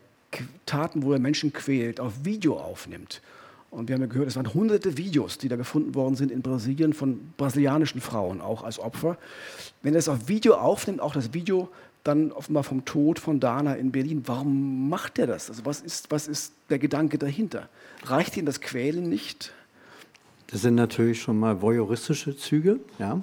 [0.65, 3.21] Taten, wo er Menschen quält, auf Video aufnimmt,
[3.69, 6.41] und wir haben ja gehört, es waren hunderte Videos, die da gefunden worden sind in
[6.41, 9.17] Brasilien von brasilianischen Frauen, auch als Opfer.
[9.83, 11.69] Wenn er es auf Video aufnimmt, auch das Video
[12.07, 14.23] dann offenbar vom Tod von Dana in Berlin.
[14.25, 15.49] Warum macht er das?
[15.49, 17.69] Also was ist, was ist der Gedanke dahinter?
[18.03, 19.51] Reicht ihm das Quälen nicht?
[20.47, 23.21] Das sind natürlich schon mal voyeuristische Züge, ja.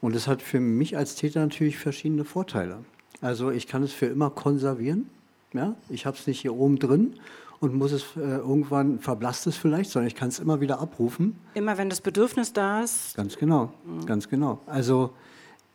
[0.00, 2.78] Und es hat für mich als Täter natürlich verschiedene Vorteile.
[3.20, 5.10] Also ich kann es für immer konservieren,
[5.52, 5.74] ja.
[5.88, 7.14] Ich habe es nicht hier oben drin
[7.60, 11.36] und muss es äh, irgendwann verblasst es vielleicht, sondern ich kann es immer wieder abrufen.
[11.54, 13.16] Immer wenn das Bedürfnis da ist.
[13.16, 14.06] Ganz genau, mhm.
[14.06, 14.60] ganz genau.
[14.66, 15.10] Also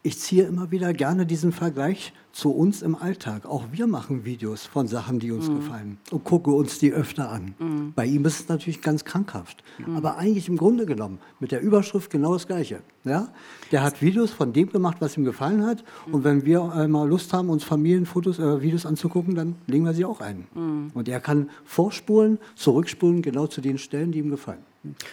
[0.01, 3.45] ich ziehe immer wieder gerne diesen Vergleich zu uns im Alltag.
[3.45, 5.57] Auch wir machen Videos von Sachen, die uns mhm.
[5.57, 7.53] gefallen und gucken uns die öfter an.
[7.59, 7.93] Mhm.
[7.95, 9.63] Bei ihm ist es natürlich ganz krankhaft.
[9.77, 9.95] Mhm.
[9.95, 12.79] Aber eigentlich im Grunde genommen mit der Überschrift genau das Gleiche.
[13.03, 13.27] Ja?
[13.71, 15.83] Der hat Videos von dem gemacht, was ihm gefallen hat.
[16.11, 20.03] Und wenn wir einmal Lust haben, uns Familienfotos, äh, Videos anzugucken, dann legen wir sie
[20.03, 20.47] auch ein.
[20.55, 20.91] Mhm.
[20.95, 24.63] Und er kann vorspulen, zurückspulen, genau zu den Stellen, die ihm gefallen.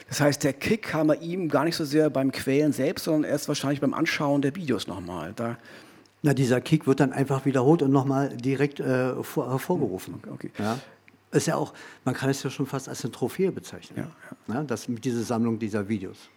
[0.08, 3.30] Das heißt, der Kick kam bei ihm gar nicht so sehr beim Quälen selbst, sondern
[3.30, 5.32] erst wahrscheinlich beim Anschauen der Videos nochmal.
[5.36, 5.58] Da
[6.22, 10.22] Na, dieser Kick wird dann einfach wiederholt und nochmal direkt äh, hervorgerufen.
[10.30, 10.50] Okay.
[10.58, 10.78] Ja?
[11.32, 11.72] ist ja auch,
[12.04, 13.98] man kann es ja schon fast als eine Trophäe bezeichnen.
[13.98, 14.10] Ja,
[14.48, 14.54] ja.
[14.54, 16.28] ja das, diese Sammlung dieser Videos.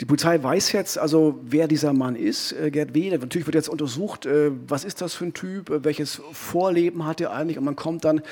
[0.00, 3.10] Die Polizei weiß jetzt also, wer dieser Mann ist, äh, Gerd W.
[3.10, 7.20] Natürlich wird jetzt untersucht, äh, was ist das für ein Typ, äh, welches Vorleben hat
[7.20, 7.58] er eigentlich.
[7.58, 8.22] Und man kommt dann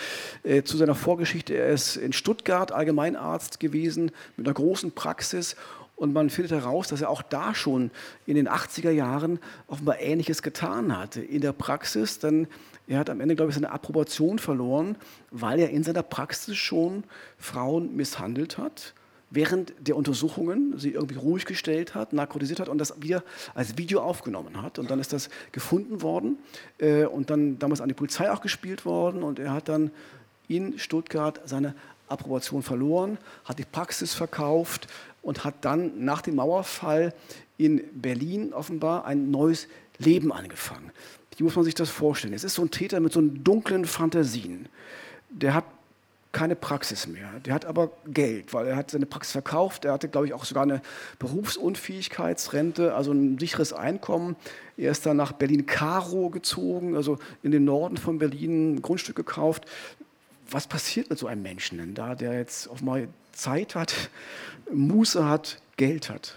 [0.44, 1.54] äh, zu seiner Vorgeschichte.
[1.54, 5.56] Er ist in Stuttgart Allgemeinarzt gewesen mit einer großen Praxis.
[5.96, 7.90] Und man findet heraus, dass er auch da schon
[8.26, 11.22] in den 80er Jahren offenbar Ähnliches getan hatte.
[11.22, 12.46] In der Praxis, dann
[12.86, 14.96] er hat am Ende, glaube ich, seine Approbation verloren,
[15.30, 17.04] weil er in seiner Praxis schon
[17.38, 18.94] Frauen misshandelt hat,
[19.30, 24.00] während der Untersuchungen sie irgendwie ruhig gestellt hat, narkotisiert hat und das wieder als Video
[24.02, 24.78] aufgenommen hat.
[24.78, 26.38] Und dann ist das gefunden worden
[26.78, 29.90] äh, und dann damals an die Polizei auch gespielt worden und er hat dann
[30.46, 31.74] in Stuttgart seine
[32.08, 34.86] Approbation verloren, hat die Praxis verkauft
[35.26, 37.12] und hat dann nach dem Mauerfall
[37.58, 39.66] in Berlin offenbar ein neues
[39.98, 40.92] Leben angefangen.
[41.36, 42.32] Wie muss man sich das vorstellen?
[42.32, 44.68] Es ist so ein Täter mit so dunklen Fantasien.
[45.30, 45.64] Der hat
[46.30, 47.28] keine Praxis mehr.
[47.44, 49.84] Der hat aber Geld, weil er hat seine Praxis verkauft.
[49.84, 50.80] Er hatte, glaube ich, auch sogar eine
[51.18, 54.36] Berufsunfähigkeitsrente, also ein sicheres Einkommen.
[54.76, 59.66] Er ist dann nach Berlin-Karo gezogen, also in den Norden von Berlin, ein Grundstück gekauft.
[60.50, 64.10] Was passiert mit so einem Menschen denn da, der jetzt auf mal Zeit hat,
[64.72, 66.36] Muße hat, Geld hat?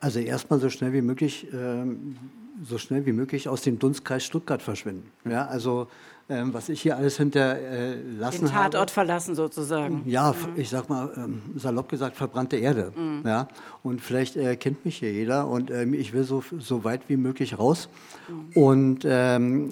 [0.00, 2.16] Also erstmal so schnell wie möglich ähm
[2.62, 5.10] so schnell wie möglich aus dem Dunstkreis Stuttgart verschwinden.
[5.28, 5.88] Ja, also
[6.28, 8.36] ähm, was ich hier alles hinterlassen habe.
[8.38, 10.02] Den Tatort habe, verlassen sozusagen.
[10.06, 10.60] Ja, mhm.
[10.60, 12.92] ich sag mal ähm, salopp gesagt verbrannte Erde.
[12.96, 13.22] Mhm.
[13.26, 13.48] Ja,
[13.82, 17.16] und vielleicht äh, kennt mich hier jeder und ähm, ich will so, so weit wie
[17.16, 17.88] möglich raus.
[18.28, 18.62] Mhm.
[18.62, 19.70] Und ähm,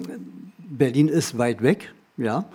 [0.57, 1.93] Berlin ist weit weg.
[2.17, 2.45] Ja.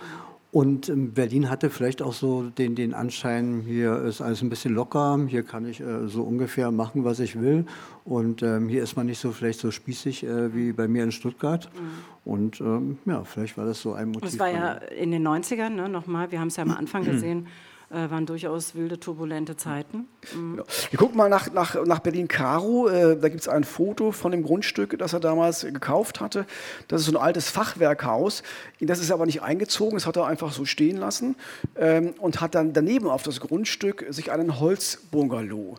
[0.51, 4.73] Und ähm, Berlin hatte vielleicht auch so den, den Anschein, hier ist alles ein bisschen
[4.73, 7.65] locker, hier kann ich äh, so ungefähr machen, was ich will.
[8.03, 11.11] Und ähm, hier ist man nicht so vielleicht so spießig äh, wie bei mir in
[11.11, 11.69] Stuttgart.
[11.75, 12.31] Mhm.
[12.31, 14.31] Und ähm, ja, vielleicht war das so ein Motiv.
[14.31, 17.45] Das war ja in den 90ern, ne, nochmal, wir haben es ja am Anfang gesehen
[17.89, 20.07] äh, waren durchaus wilde, turbulente Zeiten.
[20.33, 20.51] Mhm.
[20.57, 20.63] Genau.
[20.89, 22.87] Wir gucken mal nach, nach, nach Berlin-Karo.
[22.87, 26.45] Äh, da gibt es ein Foto von dem Grundstück, das er damals gekauft hatte.
[26.87, 28.43] Das ist so ein altes Fachwerkhaus.
[28.79, 31.35] In das ist er aber nicht eingezogen, das hat er einfach so stehen lassen
[31.75, 35.75] ähm, und hat dann daneben auf das Grundstück sich einen Holzbungalow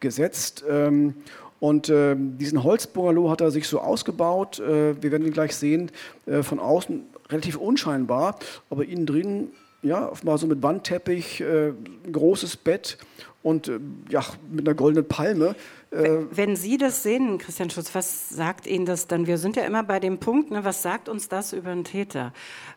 [0.00, 0.64] gesetzt.
[0.68, 1.14] Ähm,
[1.60, 4.60] und äh, diesen Holzbungalow hat er sich so ausgebaut.
[4.60, 5.90] Äh, wir werden ihn gleich sehen.
[6.26, 9.48] Äh, von außen relativ unscheinbar, aber innen drin
[9.84, 12.98] ja, mal so mit Wandteppich, äh, ein großes Bett
[13.42, 13.78] und äh,
[14.08, 15.54] ja, mit einer goldenen Palme.
[15.90, 19.26] Äh, Wenn Sie das sehen, Christian Schutz, was sagt Ihnen das dann?
[19.26, 22.32] Wir sind ja immer bei dem Punkt, ne, was sagt uns das über einen Täter?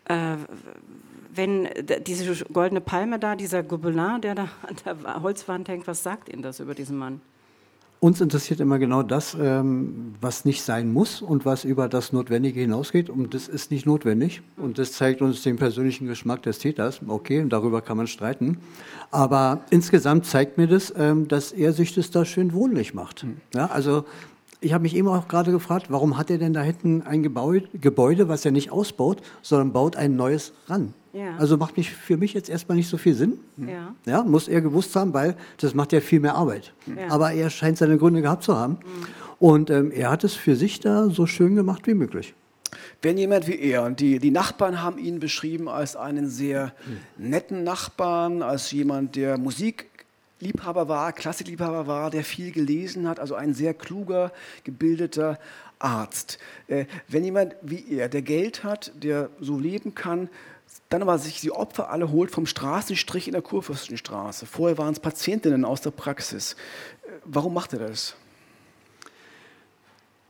[0.05, 0.36] Äh,
[1.34, 1.70] wenn
[2.05, 6.41] diese goldene Palme da, dieser Gobelin, der da an der Holzwand hängt, was sagt Ihnen
[6.41, 7.22] das über diesen Mann?
[8.00, 12.60] Uns interessiert immer genau das, ähm, was nicht sein muss und was über das Notwendige
[12.60, 13.10] hinausgeht.
[13.10, 14.43] Und das ist nicht notwendig.
[14.56, 17.00] Und das zeigt uns den persönlichen Geschmack des Täters.
[17.08, 18.60] Okay, darüber kann man streiten.
[19.10, 23.26] Aber insgesamt zeigt mir das, ähm, dass er sich das da schön wohnlich macht.
[23.56, 24.06] Ja, also
[24.60, 28.28] ich habe mich eben auch gerade gefragt, warum hat er denn da hinten ein Gebäude,
[28.28, 30.93] was er nicht ausbaut, sondern baut ein neues ran?
[31.14, 31.36] Ja.
[31.38, 33.39] Also macht mich für mich jetzt erstmal nicht so viel Sinn.
[33.58, 33.95] Ja.
[34.05, 34.24] ja.
[34.24, 36.74] muss er gewusst haben, weil das macht ja viel mehr Arbeit.
[36.88, 37.10] Ja.
[37.10, 38.74] Aber er scheint seine Gründe gehabt zu haben.
[38.74, 39.08] Mhm.
[39.39, 42.34] Und ähm, er hat es für sich da so schön gemacht wie möglich.
[43.01, 46.74] Wenn jemand wie er, und die, die Nachbarn haben ihn beschrieben als einen sehr
[47.18, 49.38] netten Nachbarn, als jemand, der
[50.40, 54.32] Musikliebhaber war, Klassikliebhaber war, der viel gelesen hat, also ein sehr kluger,
[54.64, 55.40] gebildeter
[55.80, 56.38] Arzt.
[56.68, 60.30] Äh, wenn jemand wie er, der Geld hat, der so leben kann,
[60.90, 64.46] dann aber sich die Opfer alle holt vom Straßenstrich in der Kurfürstenstraße.
[64.46, 66.54] Vorher waren es Patientinnen aus der Praxis.
[66.54, 68.16] Äh, warum macht er das?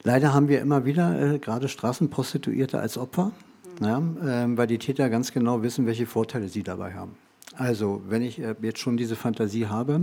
[0.04, 3.34] Leider haben wir immer wieder äh, gerade Straßenprostituierte als Opfer,
[3.82, 7.18] ja, äh, weil die Täter ganz genau wissen, welche Vorteile sie dabei haben.
[7.56, 10.02] Also, wenn ich äh, jetzt schon diese Fantasie habe,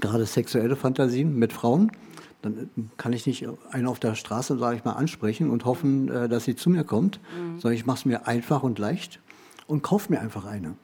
[0.00, 1.92] gerade sexuelle Fantasien mit Frauen,
[2.42, 6.08] dann äh, kann ich nicht einen auf der Straße, sage ich mal, ansprechen und hoffen,
[6.08, 7.60] äh, dass sie zu mir kommt, mhm.
[7.60, 9.20] sondern ich mache es mir einfach und leicht
[9.66, 10.74] und kaufe mir einfach eine.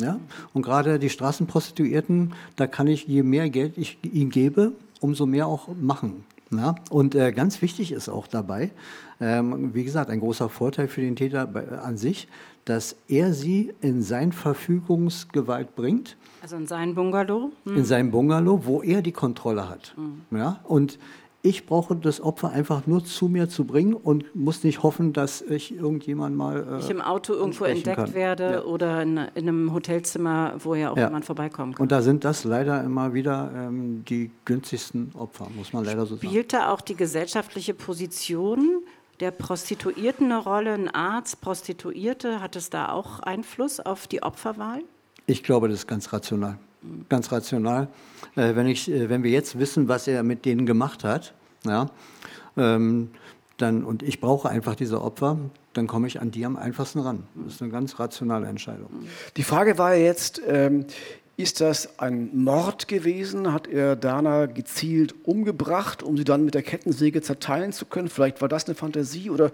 [0.00, 0.18] Ja?
[0.52, 5.46] Und gerade die Straßenprostituierten, da kann ich, je mehr Geld ich ihnen gebe, umso mehr
[5.46, 6.24] auch machen.
[6.50, 6.74] Ja?
[6.90, 8.70] Und äh, ganz wichtig ist auch dabei,
[9.20, 12.28] ähm, wie gesagt, ein großer Vorteil für den Täter bei, an sich,
[12.64, 16.16] dass er sie in sein Verfügungsgewalt bringt.
[16.42, 17.52] Also in seinen Bungalow?
[17.64, 17.76] Hm.
[17.76, 19.94] In seinem Bungalow, wo er die Kontrolle hat.
[19.96, 20.22] Hm.
[20.36, 20.60] Ja?
[20.64, 20.98] Und
[21.42, 25.40] ich brauche das Opfer einfach nur zu mir zu bringen und muss nicht hoffen, dass
[25.40, 26.66] ich irgendjemand mal.
[26.76, 28.14] Äh, ich im Auto irgendwo entdeckt kann.
[28.14, 28.62] werde ja.
[28.62, 31.06] oder in, in, einem Hotelzimmer, wo ja auch ja.
[31.06, 31.82] jemand vorbeikommen kann.
[31.82, 36.16] Und da sind das leider immer wieder ähm, die günstigsten Opfer, muss man leider so
[36.16, 36.28] sagen.
[36.28, 38.82] Spielt da auch die gesellschaftliche Position
[39.20, 40.74] der Prostituierten eine Rolle?
[40.74, 44.82] Ein Arzt, Prostituierte, hat es da auch Einfluss auf die Opferwahl?
[45.26, 46.58] Ich glaube, das ist ganz rational
[47.08, 47.88] ganz rational.
[48.36, 51.90] Äh, wenn, ich, äh, wenn wir jetzt wissen, was er mit denen gemacht hat, ja,
[52.56, 53.10] ähm,
[53.58, 55.38] dann, und ich brauche einfach diese Opfer,
[55.74, 57.24] dann komme ich an die am einfachsten ran.
[57.34, 58.88] Das ist eine ganz rationale Entscheidung.
[59.36, 60.86] Die Frage war jetzt, ähm,
[61.36, 63.52] ist das ein Mord gewesen?
[63.52, 68.08] Hat er Dana gezielt umgebracht, um sie dann mit der Kettensäge zerteilen zu können?
[68.08, 69.50] Vielleicht war das eine Fantasie oder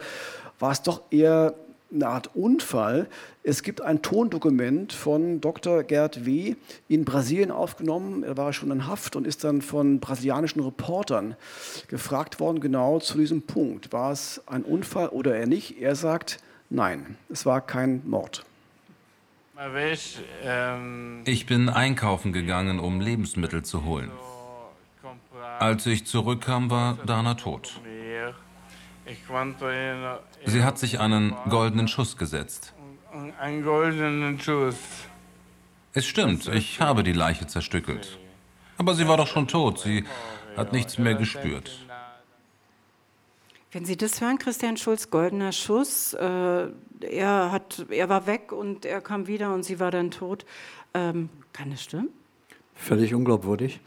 [0.59, 1.55] war es doch eher
[1.93, 3.09] eine Art Unfall.
[3.43, 5.82] Es gibt ein Tondokument von Dr.
[5.82, 6.57] Gerd W.
[6.89, 8.22] in Brasilien aufgenommen.
[8.22, 11.37] Er war schon in Haft und ist dann von brasilianischen Reportern
[11.89, 13.93] gefragt worden, genau zu diesem Punkt.
[13.93, 15.80] War es ein Unfall oder er nicht?
[15.80, 16.39] Er sagt,
[16.70, 18.45] nein, es war kein Mord.
[21.24, 24.11] Ich bin einkaufen gegangen, um Lebensmittel zu holen.
[25.59, 27.80] Als ich zurückkam, war Dana tot.
[30.44, 32.74] Sie hat sich einen goldenen Schuss gesetzt.
[33.40, 34.76] Einen goldenen Schuss.
[35.92, 38.18] Es stimmt, ich habe die Leiche zerstückelt.
[38.78, 39.78] Aber sie war doch schon tot.
[39.80, 40.04] Sie
[40.57, 41.70] hat nichts mehr gespürt.
[43.72, 46.68] Wenn Sie das hören, Christian Schulz, goldener Schuss, äh,
[47.00, 50.46] er, hat, er war weg und er kam wieder und sie war dann tot.
[50.94, 52.09] Ähm, kann das stimmen?
[52.74, 53.80] Völlig unglaubwürdig.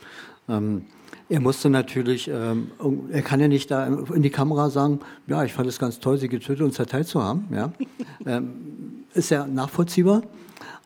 [0.47, 0.85] Ähm,
[1.29, 2.71] er musste natürlich, ähm,
[3.11, 6.17] er kann ja nicht da in die Kamera sagen, ja, ich fand es ganz toll,
[6.17, 7.47] sie getötet und zerteilt zu haben.
[7.51, 7.71] Ja.
[8.25, 10.23] ähm, ist ja nachvollziehbar.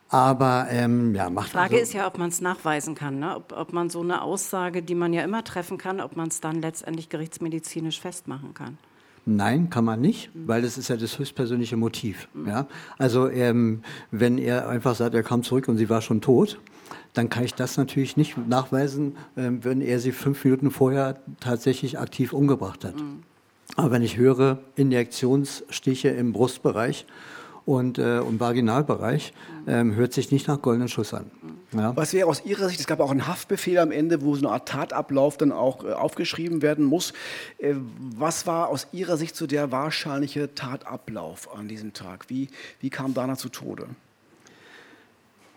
[0.09, 3.35] Aber ähm, ja, macht Die Frage also ist ja, ob man es nachweisen kann, ne?
[3.35, 6.39] ob, ob man so eine Aussage, die man ja immer treffen kann, ob man es
[6.39, 8.77] dann letztendlich gerichtsmedizinisch festmachen kann.
[9.25, 12.27] Nein, kann man nicht, weil das ist ja das höchstpersönliche Motiv.
[12.45, 12.67] Ja?
[12.97, 13.81] Also ähm,
[14.11, 16.59] wenn er einfach sagt, er kam zurück und sie war schon tot,
[17.13, 21.99] dann kann ich das natürlich nicht nachweisen, ähm, wenn er sie fünf Minuten vorher tatsächlich
[21.99, 22.95] aktiv umgebracht hat.
[22.95, 23.23] Mhm.
[23.75, 27.05] Aber wenn ich höre Injektionsstiche im Brustbereich
[27.65, 29.33] und äh, im Vaginalbereich,
[29.67, 31.31] ähm, hört sich nicht nach goldenen Schuss an.
[31.41, 31.79] Mhm.
[31.79, 31.95] Ja.
[31.95, 34.53] Was wäre aus Ihrer Sicht, es gab auch einen Haftbefehl am Ende, wo so eine
[34.53, 37.13] Art Tatablauf dann auch äh, aufgeschrieben werden muss.
[37.57, 37.75] Äh,
[38.15, 42.25] was war aus Ihrer Sicht so der wahrscheinliche Tatablauf an diesem Tag?
[42.29, 42.49] Wie,
[42.79, 43.87] wie kam Dana zu Tode?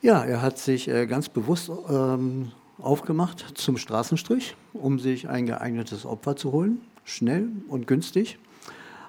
[0.06, 6.06] Ja, er hat sich äh, ganz bewusst ähm, aufgemacht zum Straßenstrich, um sich ein geeignetes
[6.06, 8.38] Opfer zu holen, schnell und günstig.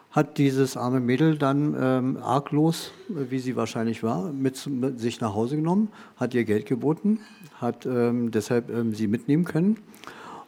[0.09, 5.57] hat dieses arme Mädel dann ähm, arglos, wie sie wahrscheinlich war, mit, sich nach Hause
[5.57, 7.19] genommen, hat ihr Geld geboten,
[7.61, 9.77] hat ähm, deshalb sie mitnehmen können.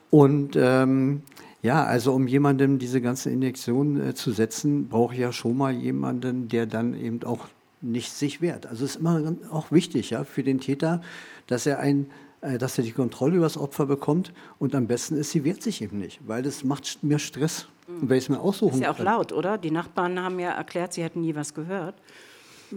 [0.10, 0.56] Und
[1.62, 5.74] ja, also um jemandem diese ganze Injektion äh, zu setzen, brauche ich ja schon mal
[5.74, 7.50] jemanden, der dann eben auch
[7.82, 8.66] nicht sich wehrt.
[8.66, 11.02] Also es ist immer auch wichtig ja, für den Täter,
[11.48, 12.08] dass er ein
[12.42, 15.62] äh, dass er die Kontrolle über das Opfer bekommt und am besten ist, sie wehrt
[15.62, 17.68] sich eben nicht, weil das macht mir Stress.
[17.88, 19.58] Und wenn ich es mir aussuchen Ist ja auch laut, oder?
[19.58, 21.96] Die Nachbarn haben ja erklärt, sie hätten nie was gehört.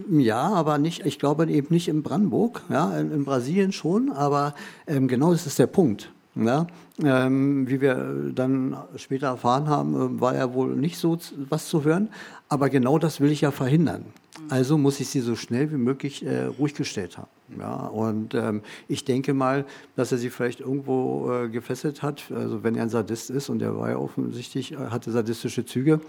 [0.09, 4.55] Ja, aber nicht, ich glaube eben nicht in Brandenburg, ja, in, in Brasilien schon, aber
[4.87, 6.11] ähm, genau das ist der Punkt.
[6.35, 6.65] Ja,
[7.03, 11.15] ähm, wie wir dann später erfahren haben, äh, war ja wohl nicht so
[11.47, 12.09] was zu hören.
[12.49, 14.05] Aber genau das will ich ja verhindern.
[14.49, 17.29] Also muss ich sie so schnell wie möglich äh, ruhig gestellt haben.
[17.59, 19.65] Ja, und ähm, ich denke mal,
[19.95, 22.23] dass er sie vielleicht irgendwo äh, gefesselt hat.
[22.33, 25.99] Also wenn er ein Sadist ist und er war ja offensichtlich, äh, hatte sadistische Züge,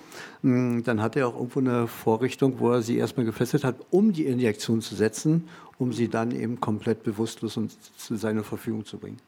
[0.43, 3.77] mh, hm, dann hat er auch irgendwo eine Vorrichtung, wo er sie erstmal gefesselt hat,
[3.91, 8.85] um die Injektion zu setzen, um sie dann eben komplett bewusstlos und zu seiner Verfügung
[8.85, 9.19] zu bringen.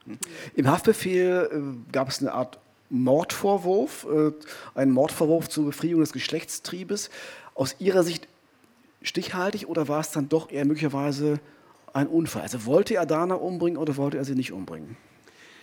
[0.54, 4.32] Im Haftbefehl äh, gab es eine Art Mordvorwurf, äh,
[4.74, 7.10] einen Mordvorwurf zur Befriedigung des Geschlechtstriebes.
[7.54, 8.28] Aus Ihrer Sicht
[9.06, 11.40] stichhaltig oder war es dann doch eher möglicherweise
[11.92, 12.42] ein Unfall?
[12.42, 14.96] Also wollte er Dana umbringen oder wollte er sie nicht umbringen?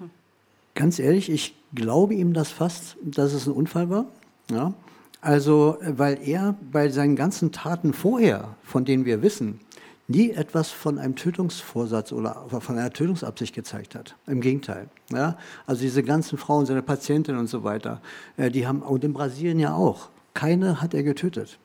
[0.75, 4.05] Ganz ehrlich, ich glaube ihm das fast, dass es ein Unfall war.
[4.51, 4.73] Ja?
[5.21, 9.59] Also, weil er bei seinen ganzen Taten vorher, von denen wir wissen,
[10.07, 14.15] nie etwas von einem Tötungsvorsatz oder von einer Tötungsabsicht gezeigt hat.
[14.27, 14.89] Im Gegenteil.
[15.11, 15.37] Ja?
[15.65, 18.01] Also diese ganzen Frauen, seine Patientinnen und so weiter,
[18.37, 21.57] äh, die haben, und in Brasilien ja auch, keine hat er getötet.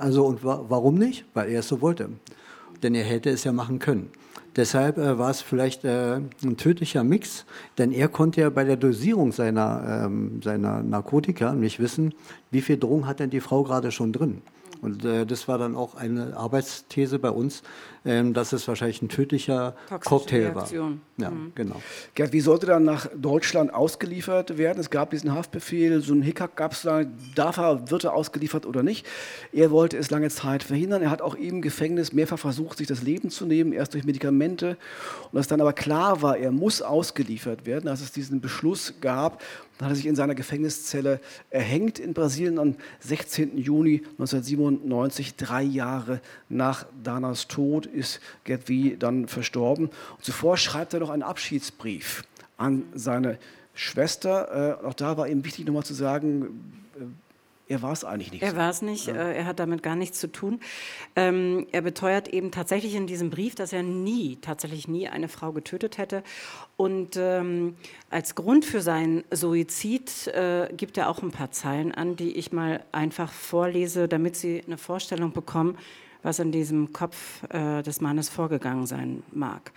[0.00, 1.24] Also und wa warum nicht?
[1.34, 2.10] Weil er es so wollte.
[2.82, 4.10] Denn er hätte es ja machen können.
[4.56, 7.44] Deshalb äh, war es vielleicht äh, ein tödlicher Mix,
[7.78, 12.14] denn er konnte ja bei der Dosierung seiner, ähm, seiner Narkotika nicht wissen,
[12.50, 14.42] wie viel Drogen hat denn die Frau gerade schon drin.
[14.82, 17.62] Und äh, das war dann auch eine Arbeitsthese bei uns,
[18.04, 21.00] ähm, dass es wahrscheinlich ein tödlicher Toxische Cocktail Reaktion.
[21.16, 21.24] war.
[21.24, 21.52] Ja, mhm.
[21.54, 21.82] genau.
[22.14, 24.80] Gerd, wie sollte dann nach Deutschland ausgeliefert werden?
[24.80, 28.64] Es gab diesen Haftbefehl, so ein Hickhack gab es da, darf er, wird er ausgeliefert
[28.64, 29.06] oder nicht?
[29.52, 31.02] Er wollte es lange Zeit verhindern.
[31.02, 34.76] Er hat auch im Gefängnis mehrfach versucht, sich das Leben zu nehmen, erst durch Medikamente.
[35.30, 39.42] Und als dann aber klar war, er muss ausgeliefert werden, als es diesen Beschluss gab,
[39.80, 43.56] dann hat er sich in seiner Gefängniszelle erhängt in Brasilien am 16.
[43.56, 46.20] Juni 1997, drei Jahre
[46.50, 49.86] nach Danas Tod ist Gerd Wie dann verstorben.
[49.86, 52.24] Und zuvor schreibt er noch einen Abschiedsbrief
[52.56, 53.38] an seine
[53.74, 54.78] Schwester.
[54.82, 57.04] Äh, auch da war eben wichtig nochmal zu sagen, äh,
[57.70, 58.42] er war es eigentlich nicht.
[58.42, 59.14] Er war es nicht, ja.
[59.14, 60.58] Äh, er hat damit gar nichts zu tun.
[61.14, 65.52] Ähm, er beteuert eben tatsächlich in diesem Brief, dass er nie, tatsächlich nie eine Frau
[65.52, 66.24] getötet hätte.
[66.76, 67.76] Und ähm,
[68.10, 72.50] als Grund für seinen Suizid äh, gibt er auch ein paar Zeilen an, die ich
[72.50, 75.78] mal einfach vorlese, damit Sie eine Vorstellung bekommen,
[76.22, 79.72] was in diesem Kopf äh, des Mannes vorgegangen sein mag.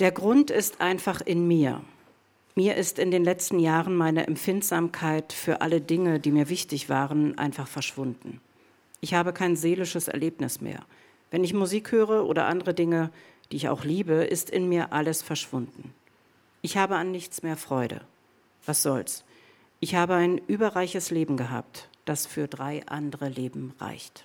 [0.00, 1.80] Der Grund ist einfach in mir.
[2.56, 7.36] Mir ist in den letzten Jahren meine Empfindsamkeit für alle Dinge, die mir wichtig waren,
[7.38, 8.40] einfach verschwunden.
[9.00, 10.84] Ich habe kein seelisches Erlebnis mehr.
[11.30, 13.10] Wenn ich Musik höre oder andere Dinge,
[13.50, 15.92] die ich auch liebe, ist in mir alles verschwunden.
[16.62, 18.00] Ich habe an nichts mehr Freude.
[18.64, 19.24] Was soll's?
[19.80, 24.24] Ich habe ein überreiches Leben gehabt, das für drei andere Leben reicht.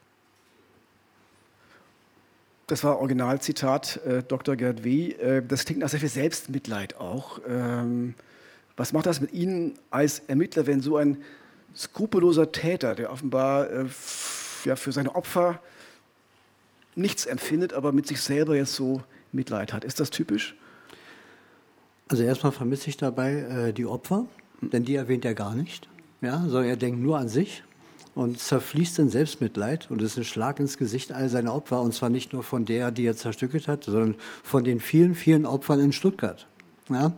[2.70, 4.56] Das war Originalzitat äh, Dr.
[4.56, 5.12] Gerd W.
[5.14, 7.42] Äh, das klingt nach sehr viel Selbstmitleid auch.
[7.48, 8.14] Ähm,
[8.78, 11.18] was macht das mit Ihnen als Ermittler, wenn so ein
[11.76, 13.86] skrupelloser Täter, der offenbar äh,
[14.66, 15.60] ja, für seine Opfer
[16.94, 19.02] nichts empfindet, aber mit sich selber jetzt so
[19.32, 19.84] Mitleid hat?
[19.84, 20.56] Ist das typisch?
[22.08, 23.32] Also erstmal vermisse ich dabei
[23.70, 24.28] äh, die Opfer,
[24.62, 25.90] denn die erwähnt er gar nicht.
[26.22, 27.64] Ja, sondern er denkt nur an sich
[28.16, 32.10] und zerfließt in Selbstmitleid und ist ein Schlag ins Gesicht all seiner Opfer und zwar
[32.10, 35.92] nicht nur von der, die er zerstückelt hat, sondern von den vielen, vielen Opfern in
[35.92, 36.48] Stuttgart.
[36.90, 37.14] Ja?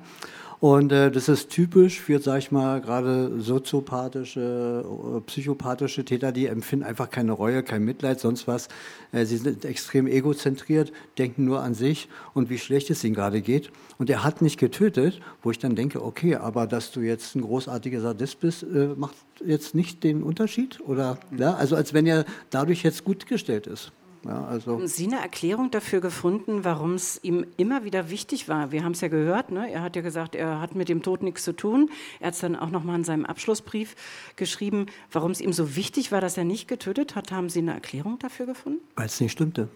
[0.61, 6.45] Und äh, das ist typisch für, sag ich mal, gerade soziopathische, äh, psychopathische Täter, die
[6.45, 8.67] empfinden einfach keine Reue, kein Mitleid, sonst was.
[9.11, 13.41] Äh, sie sind extrem egozentriert, denken nur an sich und wie schlecht es ihnen gerade
[13.41, 13.71] geht.
[13.97, 17.41] Und er hat nicht getötet, wo ich dann denke, okay, aber dass du jetzt ein
[17.41, 20.79] großartiger Sadist bist, äh, macht jetzt nicht den Unterschied?
[20.81, 23.91] Oder, ja, also als wenn er dadurch jetzt gut gestellt ist.
[24.23, 28.71] Ja, also Haben Sie eine Erklärung dafür gefunden, warum es ihm immer wieder wichtig war?
[28.71, 29.71] Wir haben es ja gehört, ne?
[29.71, 31.89] er hat ja gesagt, er hat mit dem Tod nichts zu tun.
[32.19, 33.95] Er hat es dann auch nochmal in seinem Abschlussbrief
[34.35, 37.31] geschrieben, warum es ihm so wichtig war, dass er nicht getötet hat.
[37.31, 38.79] Haben Sie eine Erklärung dafür gefunden?
[38.95, 39.69] Weil es nicht stimmte.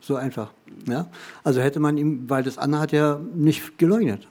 [0.00, 0.52] So einfach.
[0.86, 1.10] Ja?
[1.42, 4.28] Also hätte man ihm, weil das Anna hat ja nicht geleugnet.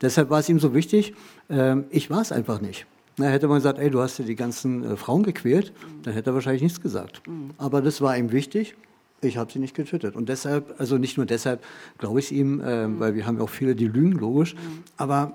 [0.00, 1.14] Deshalb war es ihm so wichtig,
[1.48, 2.86] äh, ich war es einfach nicht.
[3.16, 5.72] Na, hätte man gesagt, ey, du hast ja die ganzen äh, Frauen gequält,
[6.02, 7.22] dann hätte er wahrscheinlich nichts gesagt.
[7.58, 8.76] Aber das war ihm wichtig.
[9.20, 10.14] Ich habe sie nicht getötet.
[10.14, 11.64] Und deshalb, also nicht nur deshalb,
[11.98, 14.54] glaube ich ihm, äh, weil wir haben ja auch viele, die lügen, logisch.
[14.96, 15.32] Aber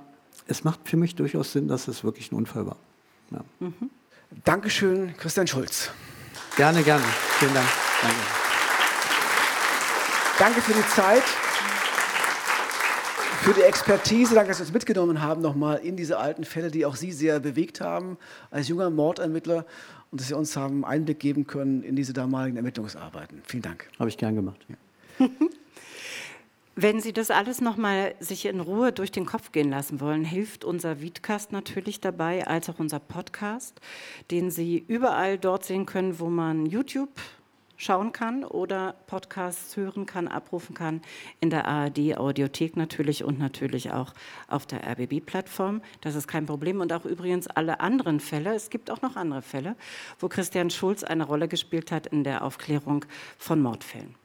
[0.48, 2.78] es macht für mich durchaus Sinn, dass es wirklich ein Unfall war.
[3.32, 3.44] Ja.
[4.44, 5.90] Dankeschön, Christian Schulz.
[6.56, 7.04] Gerne, gerne.
[7.40, 7.68] Vielen Dank.
[8.02, 8.18] Danke.
[10.40, 11.24] Danke für die Zeit,
[13.42, 14.36] für die Expertise.
[14.36, 17.40] Danke, dass Sie uns mitgenommen haben nochmal in diese alten Fälle, die auch Sie sehr
[17.40, 18.18] bewegt haben
[18.52, 19.66] als junger Mordermittler
[20.12, 23.42] und dass Sie uns haben Einblick geben können in diese damaligen Ermittlungsarbeiten.
[23.46, 23.88] Vielen Dank.
[24.00, 24.66] Habe ich gern gemacht.
[26.76, 30.66] Wenn Sie das alles nochmal sich in Ruhe durch den Kopf gehen lassen wollen, hilft
[30.66, 33.80] unser Vidcast natürlich dabei, als auch unser Podcast,
[34.32, 37.12] den Sie überall dort sehen können, wo man YouTube
[37.84, 41.02] schauen kann oder Podcasts hören kann, abrufen kann,
[41.40, 44.14] in der ARD Audiothek natürlich und natürlich auch
[44.48, 45.82] auf der RBB-Plattform.
[46.02, 46.82] Das ist kein Problem.
[46.82, 49.76] Und auch übrigens alle anderen Fälle, es gibt auch noch andere Fälle,
[50.20, 53.06] wo Christian Schulz eine Rolle gespielt hat in der Aufklärung
[53.38, 54.16] von Mordfällen.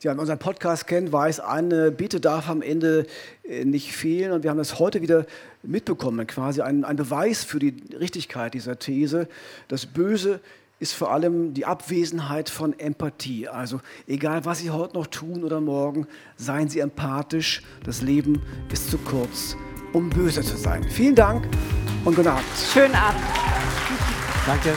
[0.00, 3.06] Ja, wer unseren Podcast kennt, weiß, eine Bitte darf am Ende
[3.42, 4.30] äh, nicht fehlen.
[4.30, 5.26] Und wir haben das heute wieder
[5.64, 9.28] mitbekommen, quasi ein, ein Beweis für die Richtigkeit dieser These.
[9.66, 10.40] Das Böse
[10.78, 13.48] ist vor allem die Abwesenheit von Empathie.
[13.48, 16.06] Also egal, was Sie heute noch tun oder morgen,
[16.36, 17.62] seien Sie empathisch.
[17.84, 19.56] Das Leben ist zu kurz,
[19.92, 20.84] um böse zu sein.
[20.84, 21.46] Vielen Dank
[22.04, 22.44] und guten Abend.
[22.72, 23.20] Schönen Abend.
[24.46, 24.74] Danke.